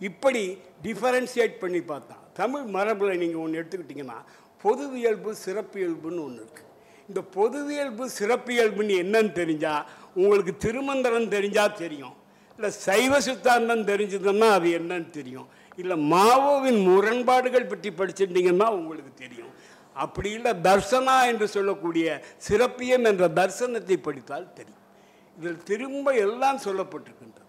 இப்படி 0.00 0.42
டிஃபரன்சியேட் 0.84 1.60
பண்ணி 1.62 1.80
பார்த்தா 1.90 2.16
தமிழ் 2.40 2.66
மரபில் 2.76 3.20
நீங்கள் 3.22 3.42
ஒன்று 3.44 3.60
எடுத்துக்கிட்டிங்கன்னா 3.60 4.18
பொதுவியல்பு 4.64 5.30
சிறப்பியல்புன்னு 5.44 6.22
ஒன்று 6.28 6.42
இருக்குது 6.44 6.64
இந்த 7.08 7.20
பொதுவியல்பு 7.36 8.04
சிறப்பியல்புன்னு 8.18 8.94
என்னன்னு 9.04 9.32
தெரிஞ்சால் 9.40 9.86
உங்களுக்கு 10.20 10.52
திருமந்திரம் 10.64 11.32
தெரிஞ்சால் 11.36 11.76
தெரியும். 11.82 12.14
இல்லை 12.58 12.70
சைவ 12.86 13.20
சித்தாந்தம் 13.26 13.84
தெரிஞ்சதுன்னா 13.92 14.48
அது 14.58 14.68
என்னன்னு 14.78 15.10
தெரியும். 15.18 15.48
இல்லை 15.80 15.96
மாவோவின் 16.12 16.80
முரண்பாடுகள் 16.88 17.70
பற்றி 17.72 17.90
படிச்சிருந்தீங்கன்னா 17.98 18.68
உங்களுக்கு 18.78 19.12
தெரியும். 19.24 19.52
அப்படி 20.04 20.30
இல்லை 20.38 20.52
தர்சனா 20.66 21.16
என்று 21.30 21.46
சொல்லக்கூடிய 21.56 22.06
சிறப்பியம் 22.46 23.06
என்ற 23.10 23.26
தர்சனத்தை 23.40 23.96
படித்தால் 24.06 24.48
தெரியும். 24.58 24.75
இதில் 25.38 25.62
திரும்ப 25.62 26.12
எல்லாம் 26.12 26.58
சொல்லப்பட்டிருக்கின்றது. 26.58 27.44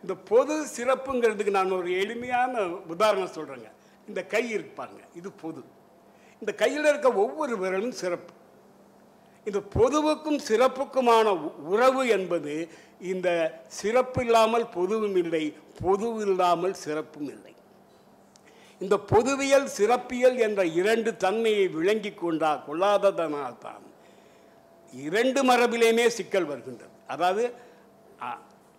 இந்த 0.00 0.14
பொது 0.14 0.66
சிறப்புங்கிறதுக்கு 0.76 1.50
நான் 1.50 1.70
ஒரு 1.70 2.00
எளிமையான 2.00 2.60
உதாரணம் 2.66 3.28
சொல்கிறேங்க 3.28 3.70
இந்த 4.08 4.24
கை 4.24 4.54
இருப்பாங்க 4.54 5.00
இது 5.14 5.32
பொது. 5.32 5.64
இந்த 6.40 6.52
கையில் 6.52 6.84
இருக்க 6.84 7.12
ஒவ்வொரு 7.12 7.58
விரலும் 7.58 7.90
சிறப்பு. 7.90 8.34
இந்த 9.44 9.60
பொதுவுக்கும் 9.60 10.40
சிறப்புக்குமான 10.48 11.24
உ- 11.24 11.68
உறவு 11.68 12.08
என்பது 12.08 12.68
இந்த 13.00 13.60
சிறப்பு 13.68 14.24
இல்லாமல் 14.24 14.68
பொதுவும் 14.68 15.16
இல்லை 15.16 15.56
பொது 15.80 16.14
இல்லாமல் 16.14 16.74
சிறப்பும் 16.74 17.28
இல்லை. 17.28 17.54
இந்த 18.78 18.98
பொதுவியல் 18.98 19.68
சிறப்பியல் 19.78 20.38
என்ற 20.38 20.66
இரண்டு 20.66 21.16
தன்மையை 21.16 21.68
விளங்கி 21.68 22.12
கொண்டா 22.12 22.64
கொள்ளாததனால்தான் 22.68 23.82
இரண்டு 24.92 25.44
மரபிலேயுமே 25.44 26.06
சிக்கல் 26.06 26.44
வருகின்றது. 26.44 26.91
அதாவது 27.12 27.44
ஆ, 28.22 28.28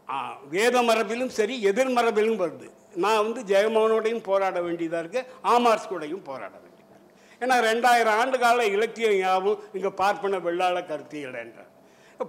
ஆ, 0.09 0.15
வேத 0.49 0.81
மரபிலும் 0.81 1.33
சரி 1.39 1.61
எதிர் 1.61 1.91
மரபிலும் 1.91 2.39
வருது. 2.39 2.67
நான் 2.95 3.21
வந்து 3.23 3.41
ஜெயமோகனோடையும் 3.43 4.23
போராட 4.23 4.61
வேண்டியதாக 4.61 5.01
இருக்குது 5.03 5.25
ஆமார்ஸ் 5.43 5.89
கூடயும் 5.89 6.23
போராட 6.23 6.53
வேண்டியதாக 6.57 6.97
இருக்குது 6.97 7.41
ஏன்னா 7.41 7.55
ரெண்டாயிரம் 7.69 8.17
ஆண்டு 8.19 8.39
கால 8.39 8.65
இலக்கியம் 8.65 9.17
யாவும் 9.17 9.59
இங்கே 9.73 9.87
பார்ப்பன 9.87 10.39
வெள்ளாள 10.39 10.85
கருத்தியல் 10.85 11.39
என்றார். 11.39 11.71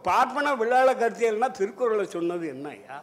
பார்ப்பன 0.02 0.54
வெள்ளாள 0.54 0.88
கருத்தியல்னா 0.94 1.50
திருக்குறளை 1.50 2.06
சொன்னது 2.06 2.46
என்ன 2.48 2.68
ஐயா? 2.68 2.98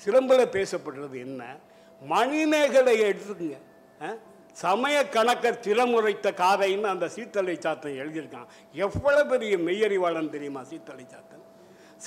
சிலம்பில் 0.00 0.54
பேசப்படுறது 0.56 1.18
என்ன? 1.18 1.42
மணிமேகலையை 2.02 3.06
எடுத்துக்கங்க. 3.10 3.58
ஆ? 4.02 4.08
சமய 4.52 4.96
கணக்கர் 5.10 5.62
திறமுறைத்த 5.66 6.28
காதைன்னு 6.34 6.88
அந்த 6.94 7.06
சீத்தலை 7.06 7.54
சாத்தன் 7.58 8.00
எழுதியிருக்கான். 8.02 8.48
எவ்வளவு 8.72 9.30
பெரிய 9.30 9.58
மெய்யறிவாளன் 9.58 10.30
தெரியுமா 10.30 10.60
சீத்தலை 10.60 11.04
சாத்தன்? 11.06 11.41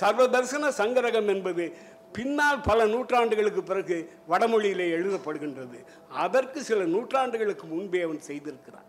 சர்வதர்சன 0.00 0.70
சங்கரகம் 0.80 1.28
என்பது 1.34 1.64
பின்னால் 2.12 2.60
பல 2.60 2.86
நூற்றாண்டுகளுக்கு 2.86 3.62
பிறகு 3.70 3.96
வடமொழியிலே 4.28 4.86
எழுதப்படுகின்றது. 4.98 5.78
அதற்கு 6.08 6.62
சில 6.62 6.82
நூற்றாண்டுகளுக்கு 6.84 7.62
முன்பே 7.62 8.00
அவன் 8.00 8.20
செய்திருக்கிறான். 8.26 8.86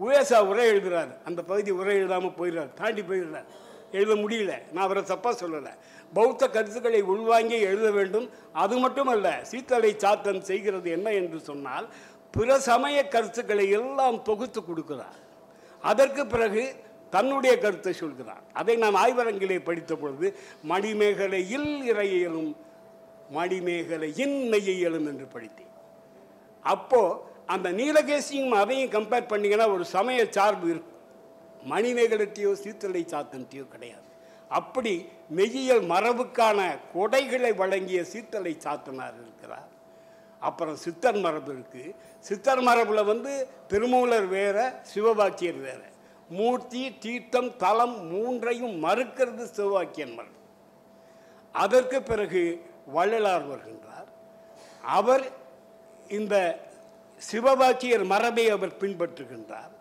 உயசா 0.00 0.38
உரை 0.46 0.66
எழுதுகிறார் 0.66 1.10
அந்த 1.24 1.42
பகுதி 1.42 1.70
உரை 1.70 1.96
எழுதாமல் 1.96 2.36
போயிடுறார் 2.38 2.72
தாண்டி 2.72 3.00
போயிடுறார். 3.00 3.48
எழுத 3.92 4.14
முடியல. 4.14 4.52
நான் 4.72 4.84
அவரை 4.84 5.02
தப்பாக 5.02 5.34
சொல்லலை. 5.42 5.72
பௌத்த 6.12 6.48
கருத்துக்களை 6.48 7.00
உள்வாங்கி 7.02 7.58
எழுத 7.60 7.90
வேண்டும். 7.90 8.30
அது 8.52 8.76
மட்டுமல்ல 8.76 9.42
சீத்தலை 9.50 9.90
சாத்தன் 10.04 10.40
செய்கிறது 10.40 10.90
என்ன 10.90 11.12
என்று 11.12 11.40
சொன்னால் 11.40 11.88
பிற 12.30 12.58
சமய 12.60 13.08
கருத்துக்களை 13.08 13.70
எல்லாம் 13.70 14.22
தொகுத்து 14.22 14.60
கொடுக்கிறார். 14.60 15.18
அதற்கு 15.80 16.26
பிறகு 16.26 16.74
தன்னுடைய 17.10 17.58
கருத்தை 17.58 17.92
சொல்கிறார். 17.92 18.44
அதை 18.52 18.76
நான் 18.76 18.94
ஆய்வரங்கிலே 18.94 19.58
படித்த 19.68 19.94
பொழுது 19.96 20.36
மணிமேகலையில் 20.72 21.70
இறையியலும் 21.90 22.50
மணிமேகலையின் 23.36 24.36
மெய்யியலும் 24.52 25.06
என்று 25.10 25.26
படித்தேன். 25.26 25.74
அப்போ 26.64 27.30
அந்த 27.46 27.68
நீலகேசியும் 27.70 28.54
அதையும் 28.62 28.92
கம்பேர் 28.96 29.30
பண்ணிங்கன்னா 29.32 29.66
ஒரு 29.72 29.84
சமய 29.84 30.26
சார்பு 30.30 30.66
இருக்கும். 30.70 31.00
மணிமேகலத்தையோ 31.72 32.52
சீத்தலை 32.62 33.02
சாத்தன்ட்டையோ 33.12 33.64
கிடையாது. 33.74 34.08
அப்படி 34.50 34.94
மெய்யியல் 35.36 35.84
மரபுக்கான 35.92 36.60
கொடைகளை 36.94 37.52
வழங்கிய 37.62 38.00
சீத்தலை 38.12 38.54
சாத்தனார் 38.64 39.16
இருக்கிறார். 39.22 39.70
அப்புறம் 40.42 40.76
சித்தர் 40.76 41.18
மரபு 41.24 41.50
இருக்குது 41.52 41.94
சித்தர் 42.24 42.62
மரபில் 42.62 43.08
வந்து 43.12 43.32
திருமூலர் 43.70 44.26
வேற 44.26 44.56
சிவபாக்கியர் 44.94 45.60
வேறு. 45.66 45.88
மூர்த்தி 46.28 46.98
தீர்த்தம் 46.98 47.56
தலம் 47.56 48.06
மூன்றையும் 48.06 48.84
மறுக்கிறது 48.84 49.44
சிவாக்கியன் 49.56 50.14
மரபு 50.14 50.40
அதற்கு 51.52 52.02
பிறகு 52.02 52.62
வள்ளலார் 52.94 53.48
வருகின்றார். 53.50 54.08
அவர் 54.82 55.24
இந்த 56.08 56.58
சிவபாக்கியர் 57.32 58.04
மரபை 58.04 58.50
அவர் 58.50 58.76
பின்பற்றுகின்றார். 58.76 59.72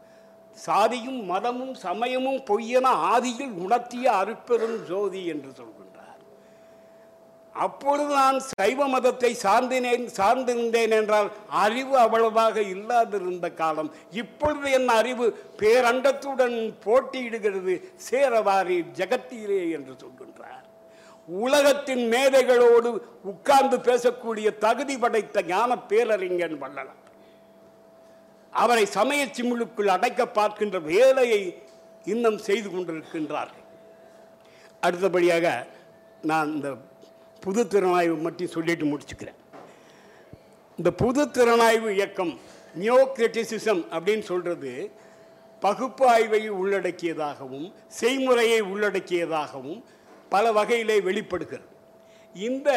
சாதியும் 0.65 1.23
மதமும் 1.23 1.73
சமயமும் 1.73 2.41
பொய்யென 2.45 2.87
ஆதியில் 3.13 3.51
உணர்த்திய 3.51 4.11
அருட்பெரும் 4.21 4.85
ஜோதி 4.87 5.25
என்று 5.25 5.51
சொல்கிறார் 5.53 5.82
அப்பொழுது 7.53 8.13
நான் 8.13 8.39
சைவ 8.39 8.87
மதத்தை 8.87 9.37
சார்ந்தினேன் 9.43 10.05
சார்ந்திருந்தேன் 10.17 10.89
என்றால் 10.89 11.31
அறிவு 11.47 11.97
அவ்வளவாக 11.97 12.61
இல்லாதிருந்த 12.61 13.53
காலம். 13.53 13.91
இப்பொழுது 14.11 14.71
என் 14.71 14.87
அறிவு 14.87 15.25
பேரண்டத்துடன் 15.57 16.73
போட்டியிடுகிறது. 16.85 17.81
சேரவாரி 18.09 18.85
ஜகத்தீரே 18.99 19.71
என்று 19.71 19.93
சொல்கின்றார். 19.93 20.65
உலகத்தின் 21.27 22.11
மேதைகளோடு 22.11 23.01
உட்கார்ந்து 23.23 23.77
பேசக்கூடிய 23.77 24.57
தகுதி 24.57 24.97
படைத்த 24.97 25.41
ஞான 25.41 25.77
பேரறிஞன் 25.77 26.57
வள்ளலார். 26.57 27.01
அவரை 28.51 28.85
சமய 28.85 29.25
சிமுழுக்குள் 29.25 29.93
அடைக்க 29.95 30.27
பார்க்கின்ற 30.27 30.79
வேலையை 30.79 31.63
இன்னும் 32.05 32.37
செய்து 32.37 32.69
கொண்டிருக்கின்றார்கள். 32.69 33.67
அடுத்தபடியாக 34.81 35.67
நான் 36.21 36.53
இந்த 36.53 36.75
புது 37.45 37.61
திறனாய்வு 37.73 38.15
மட்டும் 38.25 38.53
சொல்லிட்டு 38.55 38.85
முடிச்சுக்கிறேன். 38.91 39.39
இந்த 40.79 40.89
புது 41.01 41.23
திறனாய்வு 41.37 41.89
இயக்கம் 41.97 42.33
நியோ 42.81 42.99
கிரிட்டிசிசம் 43.17 43.81
அப்படின்னு 43.95 44.25
சொல்கிறது 44.31 44.71
பகுப்பாய்வை 45.65 46.41
உள்ளடக்கியதாகவும் 46.59 47.67
செய்முறையை 47.99 48.59
உள்ளடக்கியதாகவும் 48.71 49.81
பல 50.33 50.45
வகையிலே 50.57 50.97
வெளிப்படுகிறது. 51.07 51.67
இந்த 52.47 52.69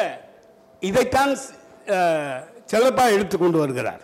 இதைத்தான் 0.89 1.33
சிறப்பாக 2.71 3.15
எடுத்து 3.15 3.17
எடுத்துக்கொண்டு 3.17 3.59
வருகிறார். 3.63 4.03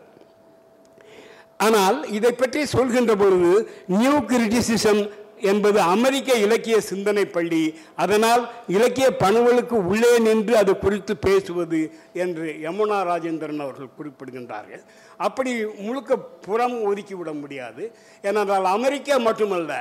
ஆனால் 1.67 1.99
இதை 2.19 2.33
பற்றி 2.41 2.61
சொல்கின்ற 2.77 3.13
பொழுது 3.23 3.51
நியூ 3.99 4.15
கிரிட்டிசிசம் 4.31 5.03
என்பது 5.43 5.81
அமெரிக்க 5.81 6.33
இலக்கிய 6.33 6.81
சிந்தனை 6.81 7.25
பள்ளி. 7.27 7.63
அதனால் 7.97 8.51
இலக்கிய 8.69 9.09
பணுவலுக்கு 9.23 9.77
உள்ளே 9.93 10.19
நின்று 10.19 10.57
அது 10.57 10.79
குறித்து 10.79 11.17
பேசுவது 11.17 11.81
என்று 12.13 12.49
யமுனா 12.67 12.99
ராஜேந்திரன் 13.11 13.65
அவர்கள் 13.67 13.97
குறிப்பிடுகின்றார்கள். 13.99 14.85
அப்படி 15.17 15.51
முழுக்க 15.87 16.17
புறம் 16.47 16.77
ஒதுக்கிவிட 16.89 17.33
முடியாது. 17.41 17.83
ஏனென்றால் 18.23 18.65
அமெரிக்கா 18.65 19.17
மட்டுமல்ல 19.17 19.73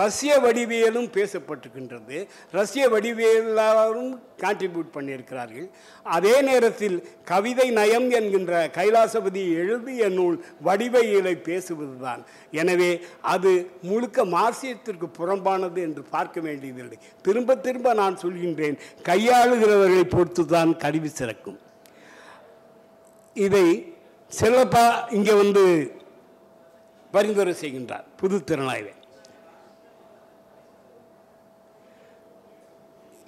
ரஷ்ய 0.00 0.32
வடிவியலும் 0.38 1.08
பேசப்பட்டிருக்கின்றது. 1.16 2.18
ரஷ்ய 2.52 2.88
வடிவியலாரும் 2.88 4.12
கான்ட்ரிபியூட் 4.42 4.90
பண்ணியிருக்கிறார்கள். 4.96 5.66
அதே 6.02 6.34
நேரத்தில் 6.42 6.96
கவிதை 7.24 7.70
நயம் 7.70 8.10
என்கின்ற 8.10 8.70
கைலாசபதி 8.76 9.42
எழுதிய 9.62 10.08
நூல் 10.08 10.36
வடிவையிலை 10.64 11.34
பேசுவதுதான். 11.48 12.22
எனவே 12.50 12.90
அது 13.20 13.70
முழுக்க 13.82 14.24
மார்சியத்திற்கு 14.24 15.08
புறம்பானது 15.18 15.80
என்று 15.88 16.02
பார்க்க 16.14 16.40
வேண்டியதில்லை. 16.46 16.98
திரும்ப 17.26 17.56
திரும்ப 17.66 17.94
நான் 18.02 18.20
சொல்கின்றேன் 18.22 18.76
கையாளுகிறவர்களை 19.08 20.04
பொறுத்து 20.14 20.44
தான் 20.54 20.72
கருவி 20.84 21.10
சிறக்கும். 21.18 21.58
இதை 23.46 23.66
செல்லப்பா 24.38 24.84
இங்கே 25.18 25.34
வந்து 25.42 25.64
பரிந்துரை 27.14 27.54
செய்கின்றார் 27.60 28.08
புது 28.20 28.36
திறனாய்வை. 28.48 28.94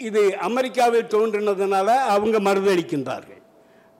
இது 0.08 0.22
அமெரிக்காவில் 0.48 1.12
தோன்றினதுனால 1.14 1.88
அவங்க 2.14 2.36
மறுதளிக்கின்றார்கள் 2.48 3.42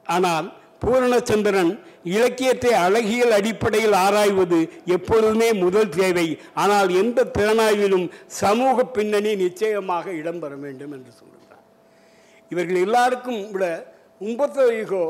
ஆனால் 0.07 0.47
பூரணச்சந்திரன் 0.83 1.73
இலக்கியத்தை 2.14 2.73
அழகியல் 2.87 3.35
அடிப்படையில் 3.38 3.97
ஆராய்வது 4.05 4.59
எப்பொழுதுமே 4.97 5.49
முதல் 5.64 5.90
தேவை. 5.99 6.27
ஆனால் 6.62 6.90
எந்த 7.03 7.27
திறனாய்விலும் 7.37 8.07
சமூக 8.40 8.85
பின்னணி 8.97 9.33
நிச்சயமாக 9.45 10.07
இடம்பெற 10.21 10.53
வேண்டும் 10.64 10.95
என்று 10.97 11.12
சொல்கிறார் 11.21 11.64
இவர்கள் 12.53 12.85
எல்லாருக்கும் 12.87 13.42
விட 13.55 13.66
உம்பத்த 14.29 14.66
ஈகோ 14.81 15.05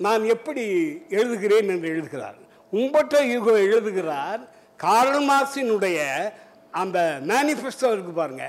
நான் 0.00 0.22
எப்படி 0.34 0.64
எழுதுகிறேன் 1.18 1.70
என்று 1.74 1.88
எழுதுகிறார். 1.94 2.38
உம்பட்ட 2.72 3.14
ஈகோ 3.34 3.54
எழுதுகிறார் 3.66 4.42
கார்ல் 4.80 5.20
மார்க்சினுடைய 5.30 5.98
அந்த 6.82 6.98
மேனிஃபெஸ்டோ 7.30 7.88
இருக்கு 7.94 8.12
பாருங்க. 8.20 8.44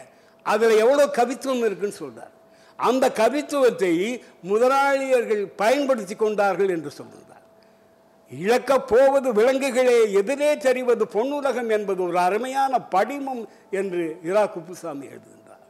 அதில் 0.45 0.82
எவ்வளோ 0.84 1.03
கவித்துவம் 1.17 1.65
இருக்குன்னு 1.67 2.01
சொல்கிறார் 2.03 2.34
அந்த 2.77 3.09
கவித்துவத்தை 3.09 4.21
முதலாளியர்கள் 4.49 5.43
பயன்படுத்தி 5.55 6.15
கொண்டார்கள் 6.15 6.69
என்று 6.69 6.91
சொல்லுகிறார். 6.91 7.19
இழக்கப் 8.31 8.88
போவது 8.88 9.33
விலங்குகளே 9.33 10.12
எதிரே 10.12 10.57
தெரிவது 10.57 11.05
பொன்னுலகம் 11.05 11.69
என்பது 11.69 12.03
ஒரு 12.03 12.19
அருமையான 12.19 12.81
படிமம் 12.81 13.47
என்று 13.69 14.19
இரா 14.23 14.45
குப்புசாமி 14.45 15.05
எழுதுகின்றார். 15.05 15.63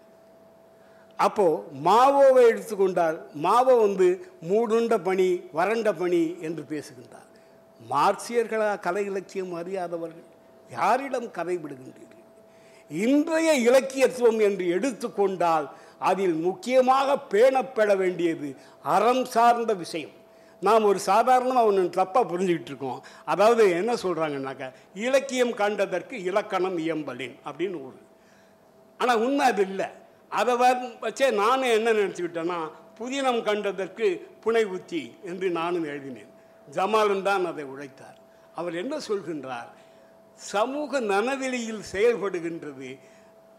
அப்போ 1.19 1.65
மாவோவை 1.85 2.43
எடுத்துக்கொண்டால் 2.47 3.17
மாவோ 3.33 3.75
வந்து 3.75 4.07
மூடுண்ட 4.49 4.97
பணி 5.03 5.29
வறண்ட 5.51 5.93
பணி 5.93 6.37
என்று 6.41 6.63
பேசுகின்றார். 6.63 7.29
மார்க்சியர்களா 7.89 8.79
கலை 8.79 9.05
இலக்கியம் 9.05 9.53
அறியாதவர்கள் 9.53 10.27
யாரிடம் 10.69 11.31
கதை 11.31 11.55
விடுகின்றீர்கள்? 11.57 12.23
இன்றைய 12.91 13.53
இலக்கியத்துவம் 13.53 14.39
என்று 14.39 14.67
எடுத்துக்கொண்டால் 14.67 15.71
அதில் 16.09 16.35
முக்கியமாக 16.47 17.15
பேணப்பட 17.33 17.91
வேண்டியது 18.01 18.49
அறம் 18.95 19.25
சார்ந்த 19.35 19.73
விஷயம். 19.83 20.13
நாம் 20.67 20.87
ஒரு 20.89 20.99
சாதாரணமாக 21.09 21.69
ஒன்று 21.69 21.83
தப்பாக 22.01 22.25
புரிஞ்சுக்கிட்டு 22.31 22.71
இருக்கோம். 22.71 22.99
அதாவது 23.31 23.63
என்ன 23.79 23.91
சொல்கிறாங்கன்னாக்கா 24.03 24.67
இலக்கியம் 25.05 25.53
கண்டதற்கு 25.61 26.15
இலக்கணம் 26.29 26.77
இயம்பலின் 26.85 27.35
அப்படின்னு 27.47 27.77
ஒரு. 27.87 27.99
ஆனால் 28.99 29.21
உண்மை 29.25 29.45
அது 29.51 29.63
இல்லை. 29.69 29.87
அதை 30.39 30.53
வச்சே 31.05 31.27
நானும் 31.41 31.73
என்ன 31.77 31.93
நினச்சிக்கிட்டேன்னா 31.99 32.59
புதினம் 32.99 33.41
கண்டதற்கு 33.47 34.07
புனை 34.43 34.63
உத்தி 34.75 35.03
என்று 35.29 35.47
நானும் 35.59 35.87
எழுதினேன். 35.91 36.31
ஜமாலன் 36.67 37.27
தான் 37.29 37.45
அதை 37.51 37.63
உழைத்தார். 37.73 38.17
அவர் 38.59 38.75
என்ன 38.81 38.95
சொல்கின்றார்? 39.07 39.69
சமூக 40.51 40.99
நனவெளியில் 41.13 41.83
செயல்படுகின்றது 41.93 42.89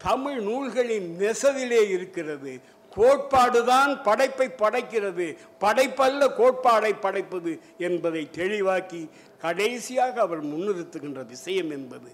தமிழ் 0.05 0.39
நூல்களின் 0.39 1.17
நெசவிலே 1.19 1.89
இருக்கிறது. 1.89 2.59
கோட்பாடுதான் 2.95 4.03
படைப்பை 4.03 4.47
படைக்கிறது. 4.47 5.37
படைப்பல்ல 5.59 6.29
கோட்பாடை 6.37 6.93
படைப்பது 6.99 7.59
என்பதை 7.77 8.29
தெளிவாக்கி 8.35 9.09
கடைசியாக 9.39 10.21
அவர் 10.21 10.45
முன்னிறுத்துகின்ற 10.45 11.25
விஷயம் 11.25 11.69
என்பது. 11.69 12.11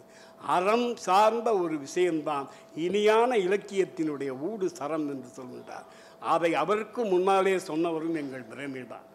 அறம் 0.47 0.95
சார்ந்த 0.95 1.58
ஒரு 1.58 1.77
விஷயம்தான். 1.77 2.47
இனியான 2.77 3.38
இலக்கியத்தினுடைய 3.38 4.38
ஊடு 4.49 4.65
சரம் 4.65 5.10
என்று 5.10 5.30
சொல்கின்றார். 5.36 5.86
அதை 6.19 6.54
அவருக்கு 6.54 7.06
முன்னாலே 7.06 7.56
சொன்னவரும் 7.56 8.15
எங்கள் 8.15 8.45
பிரமிழ்தான். 8.56 9.10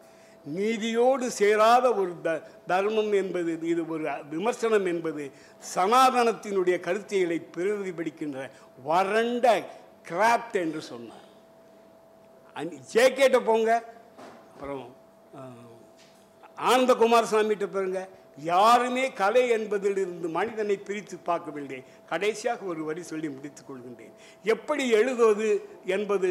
நீதியோடு 0.47 1.27
சேராத 1.39 1.95
ஒரு 1.95 2.21
த 2.23 2.31
தர்மம் 2.67 3.13
என்பது 3.13 3.59
இது 3.65 3.87
ஒரு 3.89 4.05
விமர்சனம் 4.31 4.87
என்பது 4.87 5.23
சனாதனத்தினுடைய 5.75 6.77
கருத்தியலை 6.81 7.39
பிரதிபலிக்கின்ற 7.57 8.39
வறண்ட 8.85 9.47
கிராப்ட் 10.07 10.57
என்று 10.57 10.81
சொன்னார். 10.83 11.23
ஜேகேட்ட 12.93 13.45
போங்க 13.45 13.71
அப்புறம் 14.51 14.85
அஹ், 15.35 15.73
ஆனந்த 16.59 16.95
குமாரசாமிகிட்ட 16.95 18.07
யாருமே 18.47 19.13
கலை 19.13 19.49
என்பதிலிருந்து 19.49 20.29
மனிதனை 20.29 20.77
பிரித்து 20.79 21.17
பார்க்கவில்லை. 21.25 21.79
கடைசியாக 22.07 22.65
ஒரு 22.65 22.85
வரி 22.85 23.03
சொல்லி 23.03 23.29
முடித்துக் 23.29 23.69
கொள்கின்றேன். 23.69 24.15
எப்படி 24.45 24.91
எழுதுவது 24.91 25.49
என்பது 25.87 26.31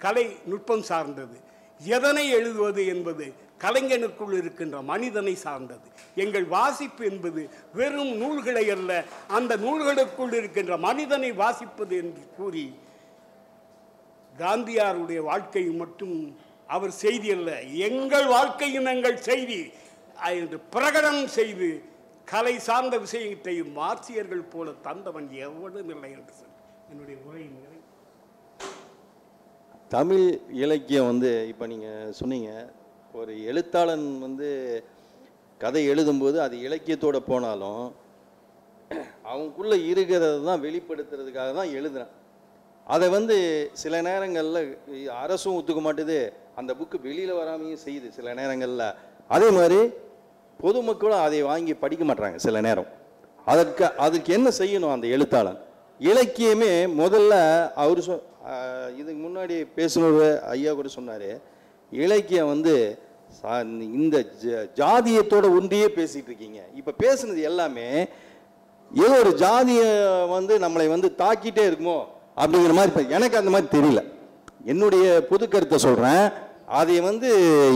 கலை 0.00 0.36
நுட்பம் 0.44 0.82
சார்ந்தது. 0.82 1.36
எதனை 1.80 2.30
எழுதுவது 2.30 2.86
என்பது 2.86 3.26
கலைஞனுக்குள் 3.60 4.34
இருக்கின்ற 4.36 4.82
மனிதனை 4.82 5.34
சார்ந்தது. 5.34 5.86
எங்கள் 6.14 6.44
வாசிப்பு 6.44 7.04
என்பது 7.04 7.48
வெறும் 7.74 8.12
நூல்களை 8.16 8.70
அல்ல 8.70 9.04
அந்த 9.28 9.56
நூல்களுக்குள் 9.56 10.34
இருக்கின்ற 10.34 10.76
மனிதனை 10.76 11.30
வாசிப்பது 11.32 11.96
என்று 11.96 12.24
கூறி 12.36 12.66
காந்தியாருடைய 14.34 15.20
வாழ்க்கை 15.22 15.64
மட்டும் 15.72 16.36
அவர் 16.68 16.90
செய்தி 16.90 17.30
அல்ல 17.30 17.60
எங்கள் 17.62 18.26
வாழ்க்கையும் 18.26 18.84
எங்கள் 18.84 19.18
செய்தி 19.20 19.60
என்று 20.34 20.58
பிரகடனம் 20.74 21.24
செய்து 21.24 21.68
கலை 22.24 22.58
சார்ந்த 22.58 22.98
விஷயத்தை 22.98 23.62
மார்க்சியர்கள் 23.62 24.50
போல 24.50 24.70
தந்தவன் 24.70 25.28
எவ்வளவு 25.30 25.90
இல்லை 25.90 26.10
என்று 26.10 26.32
சொல் 26.32 26.56
என்னுடைய 26.90 27.16
உரையின் 27.26 27.69
தமிழ் 29.94 30.26
இலக்கியம் 30.62 31.08
வந்து 31.10 31.30
இப்போ 31.52 31.64
நீங்கள் 31.70 32.12
சொன்னீங்க. 32.18 32.50
ஒரு 33.20 33.32
எழுத்தாளன் 33.50 34.04
வந்து 34.24 34.48
கதை 35.62 35.82
எழுதும்போது 35.92 36.36
அது 36.44 36.56
இலக்கியத்தோடு 36.66 37.20
போனாலும் 37.30 37.82
அவங்களுக்குள்ளே 39.30 39.78
இருக்கிறத 39.92 40.28
தான் 40.50 40.62
வெளிப்படுத்துறதுக்காக 40.66 41.50
தான் 41.58 41.74
எழுதுகிறேன் 41.78 42.12
அதை 42.86 43.08
வந்து 43.16 43.36
சில 43.82 43.94
நேரங்களில் 44.08 44.62
அரசும் 45.24 45.56
ஒத்துக்க 45.58 45.82
மாட்டுது. 45.86 46.20
அந்த 46.60 46.70
புக்கு 46.78 46.96
வெளியில் 47.08 47.38
வராமையும் 47.40 47.82
செய்யுது 47.86 48.08
சில 48.18 48.28
நேரங்களில். 48.40 48.86
அதே 49.34 49.50
மாதிரி 49.58 49.80
பொதுமக்களும் 50.60 51.24
அதை 51.26 51.42
வாங்கி 51.50 51.74
படிக்க 51.84 52.04
மாட்டாங்க 52.10 52.38
சில 52.46 52.60
நேரம். 52.68 52.90
அதற்கு 53.52 53.84
அதுக்கு 54.06 54.30
என்ன 54.38 54.48
செய்யணும் 54.62 54.94
அந்த 54.96 55.06
எழுத்தாளன்? 55.16 55.60
இலக்கியமே 56.00 56.72
முதல்ல 57.02 57.34
அவர் 57.82 58.06
சொ 58.08 58.14
இதுக்கு 58.96 59.20
முன்னாடி 59.20 59.56
பேசுனவர் 59.76 60.34
ஐயா 60.48 60.72
கூட 60.72 60.88
சொன்னார் 60.88 61.30
இலக்கியம் 61.92 62.46
வந்து 62.46 62.74
சா- 63.38 63.58
இந்த 63.94 64.16
ஜ- 64.42 64.64
ஜாதியத்தோட 64.76 65.46
ஒன்றியே 65.56 65.88
பேசிகிட்டு 65.90 66.30
இருக்கீங்க. 66.32 66.60
இப்போ 66.74 66.92
பேசுனது 66.98 67.40
எல்லாமே 67.42 67.88
ஏதோ 68.90 69.14
ஒரு 69.18 69.32
ஜாதியை 69.36 69.88
வந்து 70.28 70.58
நம்மளை 70.58 70.88
வந்து 70.88 71.14
தாக்கிட்டே 71.18 71.64
இருக்குமோ 71.66 71.98
அப்படிங்கிற 72.36 72.72
மாதிரி 72.72 72.92
இப்போ 72.92 73.14
எனக்கு 73.14 73.36
அந்த 73.36 73.50
மாதிரி 73.50 73.68
தெரியல. 73.76 74.00
என்னுடைய 74.64 75.04
புது 75.22 75.48
கருத்தை 75.48 75.78
சொல்கிறேன் 75.78 76.24
அதை 76.72 77.00
வந்து 77.00 77.28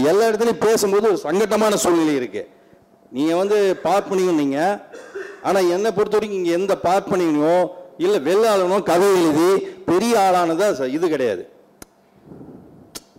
எல்லா 0.04 0.28
இடத்துலையும் 0.28 0.64
பேசும்போது 0.64 1.08
ஒரு 1.08 1.20
சங்கட்டமான 1.22 1.76
சூழ்நிலை 1.76 2.14
இருக்குது 2.16 2.50
நீங்கள் 3.12 3.36
வந்து 3.36 3.56
பார்ப்பனியும் 3.84 4.40
நீங்கள் 4.42 4.74
ஆனால் 5.42 5.70
என்னை 5.70 5.90
பொறுத்த 5.92 6.16
வரைக்கும் 6.16 6.40
இங்கே 6.40 6.52
எந்த 6.52 6.74
பார்ப்பனியும் 6.84 7.64
இல்லை 8.02 8.18
வெள்ளாளனோ 8.28 8.78
கதை 8.90 9.08
எழுதி 9.18 9.48
பெரிய 9.90 10.14
ஆளானதா 10.26 10.68
இது 10.96 11.06
கிடையாது. 11.14 11.42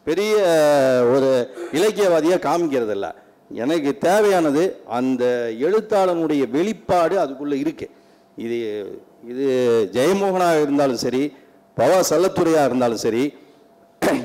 பெரிய 0.07 0.33
ஒரு 1.13 1.29
இலக்கியவாதியாக 1.77 2.43
காமிக்கிறது 2.47 2.95
இல்ல 2.97 3.07
எனக்கு 3.63 3.91
தேவையானது 4.07 4.63
அந்த 4.97 5.23
எழுத்தாளனுடைய 5.67 6.43
வெளிப்பாடு 6.55 7.15
அதுக்குள்ளே 7.23 7.57
இருக்கு. 7.63 7.87
இது 8.45 8.57
இது 9.31 9.45
ஜெயமோகனாக 9.95 10.61
இருந்தாலும் 10.65 11.01
சரி 11.05 11.23
பவா 11.79 11.99
செல்லத்துறையாக 12.11 12.69
இருந்தாலும் 12.69 13.03
சரி 13.05 13.23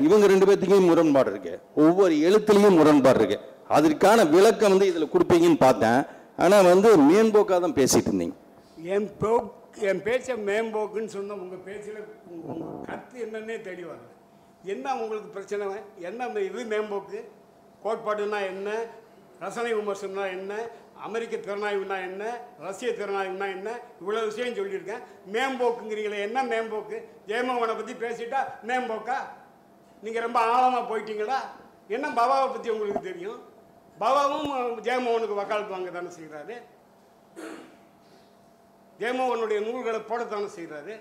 இவங்க 0.07 0.25
ரெண்டு 0.33 0.47
பேர்த்துக்கும் 0.49 0.91
முரண்பாடு 0.91 1.31
இருக்கு. 1.33 1.55
ஒவ்வொரு 1.85 2.15
எழுத்துலையும் 2.29 2.79
முரண்பாடு 2.81 3.19
இருக்கு. 3.21 3.39
அதற்கான 3.77 4.25
விளக்கம் 4.35 4.73
வந்து 4.75 4.91
இதில் 4.93 5.13
கொடுப்பீங்கன்னு 5.15 5.65
பார்த்தேன். 5.67 6.01
ஆனால் 6.45 6.71
வந்து 6.73 6.91
மேம்போக்காக 7.09 7.61
தான் 7.67 7.79
பேசிட்டு 7.81 8.11
இருந்தீங்க. 8.11 8.37
என் 8.95 9.09
என் 9.79 10.03
பேச்சை 10.03 10.35
மேம்போக்குன்னு 10.35 11.13
சொன்ன 11.17 11.35
உங்கள் 11.35 11.65
பேச்சில் 11.67 12.01
உங்கள் 12.27 12.85
கருத்து 12.89 13.17
என்னன்னே 13.27 13.61
தெரிய 13.61 13.87
வரல. 13.87 14.09
என்ன 14.65 14.97
உங்களுக்கு 14.97 15.29
பிரச்சனை? 15.29 15.67
என்ன 15.99 16.25
அந்த 16.27 16.41
இது 16.41 16.65
மேம்போக்கு? 16.65 17.21
கோட்பாடுனா 17.85 18.47
என்ன? 18.47 18.71
ரசனை 19.41 19.75
விமர்சனம்னா 19.75 20.31
என்ன? 20.31 20.55
அமெரிக்க 21.07 21.37
திறனாய்வுனா 21.37 21.97
என்ன? 22.09 22.41
ரஷ்ய 22.59 22.91
திறனாய்வுனா 22.91 23.47
என்ன? 23.57 23.69
இவ்வளோ 24.01 24.25
விஷயம் 24.25 24.57
சொல்லியிருக்கேன். 24.59 25.05
மேம்போக்குங்கிறீங்களே 25.35 26.19
என்ன 26.27 26.45
மேம்போக்கு? 26.45 26.99
ஜெயமோகனை 27.27 27.77
பற்றி 27.77 27.95
பேசிட்டா 28.05 28.41
மேம்போக்கா? 28.71 29.19
நீங்கள் 30.03 30.23
ரொம்ப 30.23 30.39
ஆழமாக 30.41 30.83
போயிட்டீங்களா? 30.91 31.39
என்ன 31.89 32.09
பவாவை 32.09 32.53
பற்றி 32.53 32.71
உங்களுக்கு 32.71 33.01
தெரியும்? 33.01 33.41
பவாவும் 34.01 34.51
ஜெயமோகனுக்கு 34.81 35.41
வக்காலத்து 35.41 35.77
வாங்க 35.77 35.91
தானே 35.91 36.13
செய்கிறாரு 36.19 36.57
ஜெயமோகனுடைய 39.01 39.59
நூல்களை 39.67 40.01
போடத்தானே 40.11 40.49
செய்கிறாரு 40.57 40.95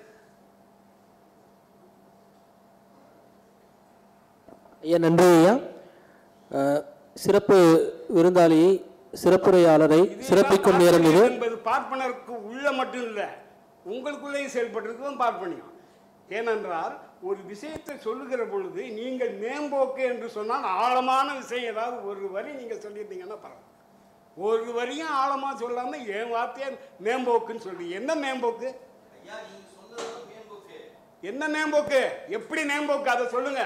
ஐயா 4.83 4.97
நன்றி 5.05 5.25
ஐயா. 5.37 5.53
சிறப்பு 7.23 7.57
விருந்தாளியை 8.15 8.69
சிறப்புரையாளரை 9.21 9.99
சிறப்பிக்கும் 10.27 10.79
நேரம் 10.81 11.05
இது. 11.09 11.21
என்பது 11.31 11.55
பார்ப்பனருக்கு 11.69 12.33
உள்ள 12.49 12.65
மட்டும் 12.79 13.05
இல்லை. 13.09 13.27
உங்களுக்குள்ளேயும் 13.93 14.53
செயல்பட்டிருக்கும் 14.55 15.21
பார்ப்பனியம். 15.23 15.73
ஏனென்றால் 16.37 16.95
ஒரு 17.29 17.39
விஷயத்தை 17.51 17.93
சொல்லுகிற 18.05 18.41
பொழுது 18.51 18.81
நீங்கள் 18.99 19.33
மேம்போக்கு 19.43 20.01
என்று 20.11 20.27
சொன்னால் 20.37 20.67
ஆழமான 20.83 21.27
விஷயம் 21.41 21.69
ஏதாவது 21.73 21.97
ஒரு 22.11 22.27
வரி 22.35 22.51
நீங்கள் 22.59 22.83
சொல்லியிருந்தீங்கன்னா 22.85 23.39
பரவாயில்ல. 23.45 23.68
ஒரு 24.47 24.67
வரியும் 24.77 25.13
ஆழமாக 25.21 25.53
சொல்லாமல் 25.61 26.07
என் 26.17 26.33
வார்த்தையை 26.35 26.69
மேம்போக்குன்னு 27.05 27.65
சொல்லி 27.67 27.85
என்ன 27.99 28.11
மேம்போக்கு? 28.23 28.69
என்ன 31.29 31.43
மேம்போக்கு? 31.55 32.01
எப்படி 32.37 32.61
மேம்போக்கு? 32.71 33.09
அதை 33.15 33.25
சொல்லுங்க. 33.35 33.63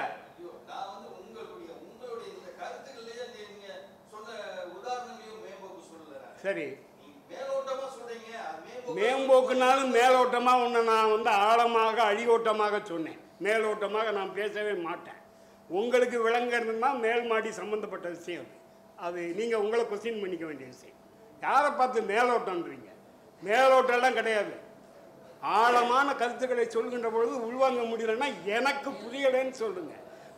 சரி. 6.45 6.65
மேம்போக்குனாலும் 8.97 9.91
மேலோட்டமாக 9.97 10.63
உன்னை 10.63 10.81
நான் 10.89 11.11
வந்து 11.13 11.29
ஆழமாக 11.49 11.99
அடியோட்டமாக 12.11 12.81
சொன்னேன். 12.89 13.19
மேலோட்டமாக 13.45 14.11
நான் 14.17 14.33
பேசவே 14.39 14.73
மாட்டேன். 14.87 15.19
உங்களுக்கு 15.69 16.17
விளங்குறதுன்னா 16.27 16.89
மேல் 17.05 17.23
மாடி 17.31 17.49
சம்மந்தப்பட்ட 17.59 18.07
விஷயம். 18.17 18.49
அது 18.49 18.62
அது 18.97 19.21
நீங்கள் 19.21 19.59
உங்களை 19.59 19.85
கொஸ்டின் 19.85 20.21
பண்ணிக்க 20.21 20.45
வேண்டிய 20.45 20.69
விஷயம். 20.69 20.95
யாரை 21.41 21.71
பார்த்து 21.71 22.01
மேலோட்டம்ன்றீங்க? 22.01 22.89
மேலோட்டம்லாம் 23.43 24.13
கிடையாது. 24.13 24.51
ஆழமான 25.41 26.15
கருத்துக்களை 26.15 26.69
சொல்கின்ற 26.69 27.09
பொழுது 27.09 27.37
உள்வாங்க 27.37 27.81
முடியலன்னா 27.91 28.27
எனக்கு 28.45 28.89
புரியலைன்னு 28.89 29.49
சொல்லுங்க. 29.49 29.93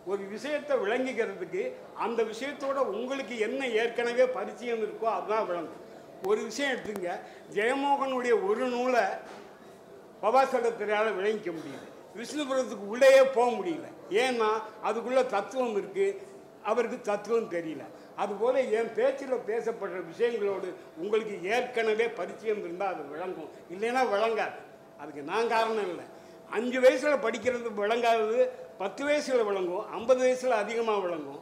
ஒரு 0.06 0.24
விஷயத்தை 0.24 0.78
விளங்கிக்கிறதுக்கு 0.78 1.72
அந்த 1.96 2.24
விஷயத்தோட 2.24 2.74
உங்களுக்கு 2.74 3.40
என்ன 3.40 3.68
ஏற்கனவே 3.68 4.26
பரிச்சயம் 4.26 4.82
இருக்கோ 4.82 5.04
அதுதான் 5.04 5.48
விளங்கும். 5.48 5.84
ஒரு 6.24 6.44
விஷயம் 6.44 6.78
எடுத்துங்க. 6.78 7.20
ஜெயமோகனுடைய 7.54 8.48
ஒரு 8.48 8.68
நூலை 8.68 9.02
பவாசலத்தினால 10.22 11.08
விளங்கிக்க 11.20 11.54
முடியுது 11.58 11.94
விஷ்ணுபுரத்துக்கு 12.16 12.86
உள்ளேயே 12.88 13.24
போக 13.24 13.52
முடியல. 13.52 13.88
ஏன்னா 14.10 14.50
அதுக்குள்ள 14.84 15.26
தத்துவம் 15.26 15.76
இருக்கு. 15.76 16.28
அவருக்கு 16.64 17.02
தத்துவம் 17.02 17.52
தெரியல. 17.52 17.84
அதுபோல 18.24 18.62
என் 18.80 18.92
பேச்சில் 18.98 19.34
பேசப்படுற 19.52 19.98
விஷயங்களோடு 20.12 20.70
உங்களுக்கு 21.02 21.36
ஏற்கனவே 21.56 22.06
பரிச்சயம் 22.20 22.62
இருந்தால் 22.66 22.94
அது 22.94 23.04
விளங்கும். 23.14 23.50
இல்லைன்னா 23.74 24.04
விளங்காது. 24.14 24.60
அதுக்கு 25.02 25.24
நான் 25.32 25.52
காரணம் 25.56 25.90
இல்லை. 25.92 26.06
அஞ்சு 26.58 26.80
வயசில் 26.86 27.24
படிக்கிறது 27.26 27.70
விளங்காதது 27.84 28.40
பத்து 28.82 29.02
வயசில் 29.08 29.48
விளங்கும் 29.50 29.86
ஐம்பது 29.98 30.22
வயசில் 30.26 30.62
அதிகமாக 30.64 31.02
விளங்கும். 31.06 31.42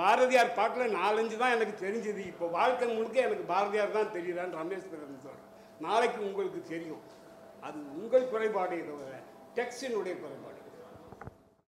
பாரதியார் 0.00 0.56
பாட்டில் 0.58 0.94
நாலஞ்சு 1.00 1.36
தான் 1.42 1.54
எனக்கு 1.56 1.74
தெரிஞ்சது. 1.86 2.20
இப்போ 2.32 2.46
வாழ்க்கை 2.58 2.86
முழுக்க 2.96 3.18
எனக்கு 3.28 3.44
பாரதியார் 3.52 3.96
தான் 3.98 4.14
தெரியுதான்னு 4.16 4.58
ரமேஷ் 4.60 4.90
பிறந்து 4.92 5.24
சொல்கிறேன் 5.26 5.50
நாளைக்கு 5.86 6.20
உங்களுக்கு 6.28 6.60
தெரியும். 6.72 7.02
அது 7.66 7.78
உங்கள் 8.00 8.30
குறைபாடு 8.32 8.78
தவிர 8.90 9.12
டெக்ஸ்டினுடைய 9.58 10.14
குறைபாடு. 10.22 10.53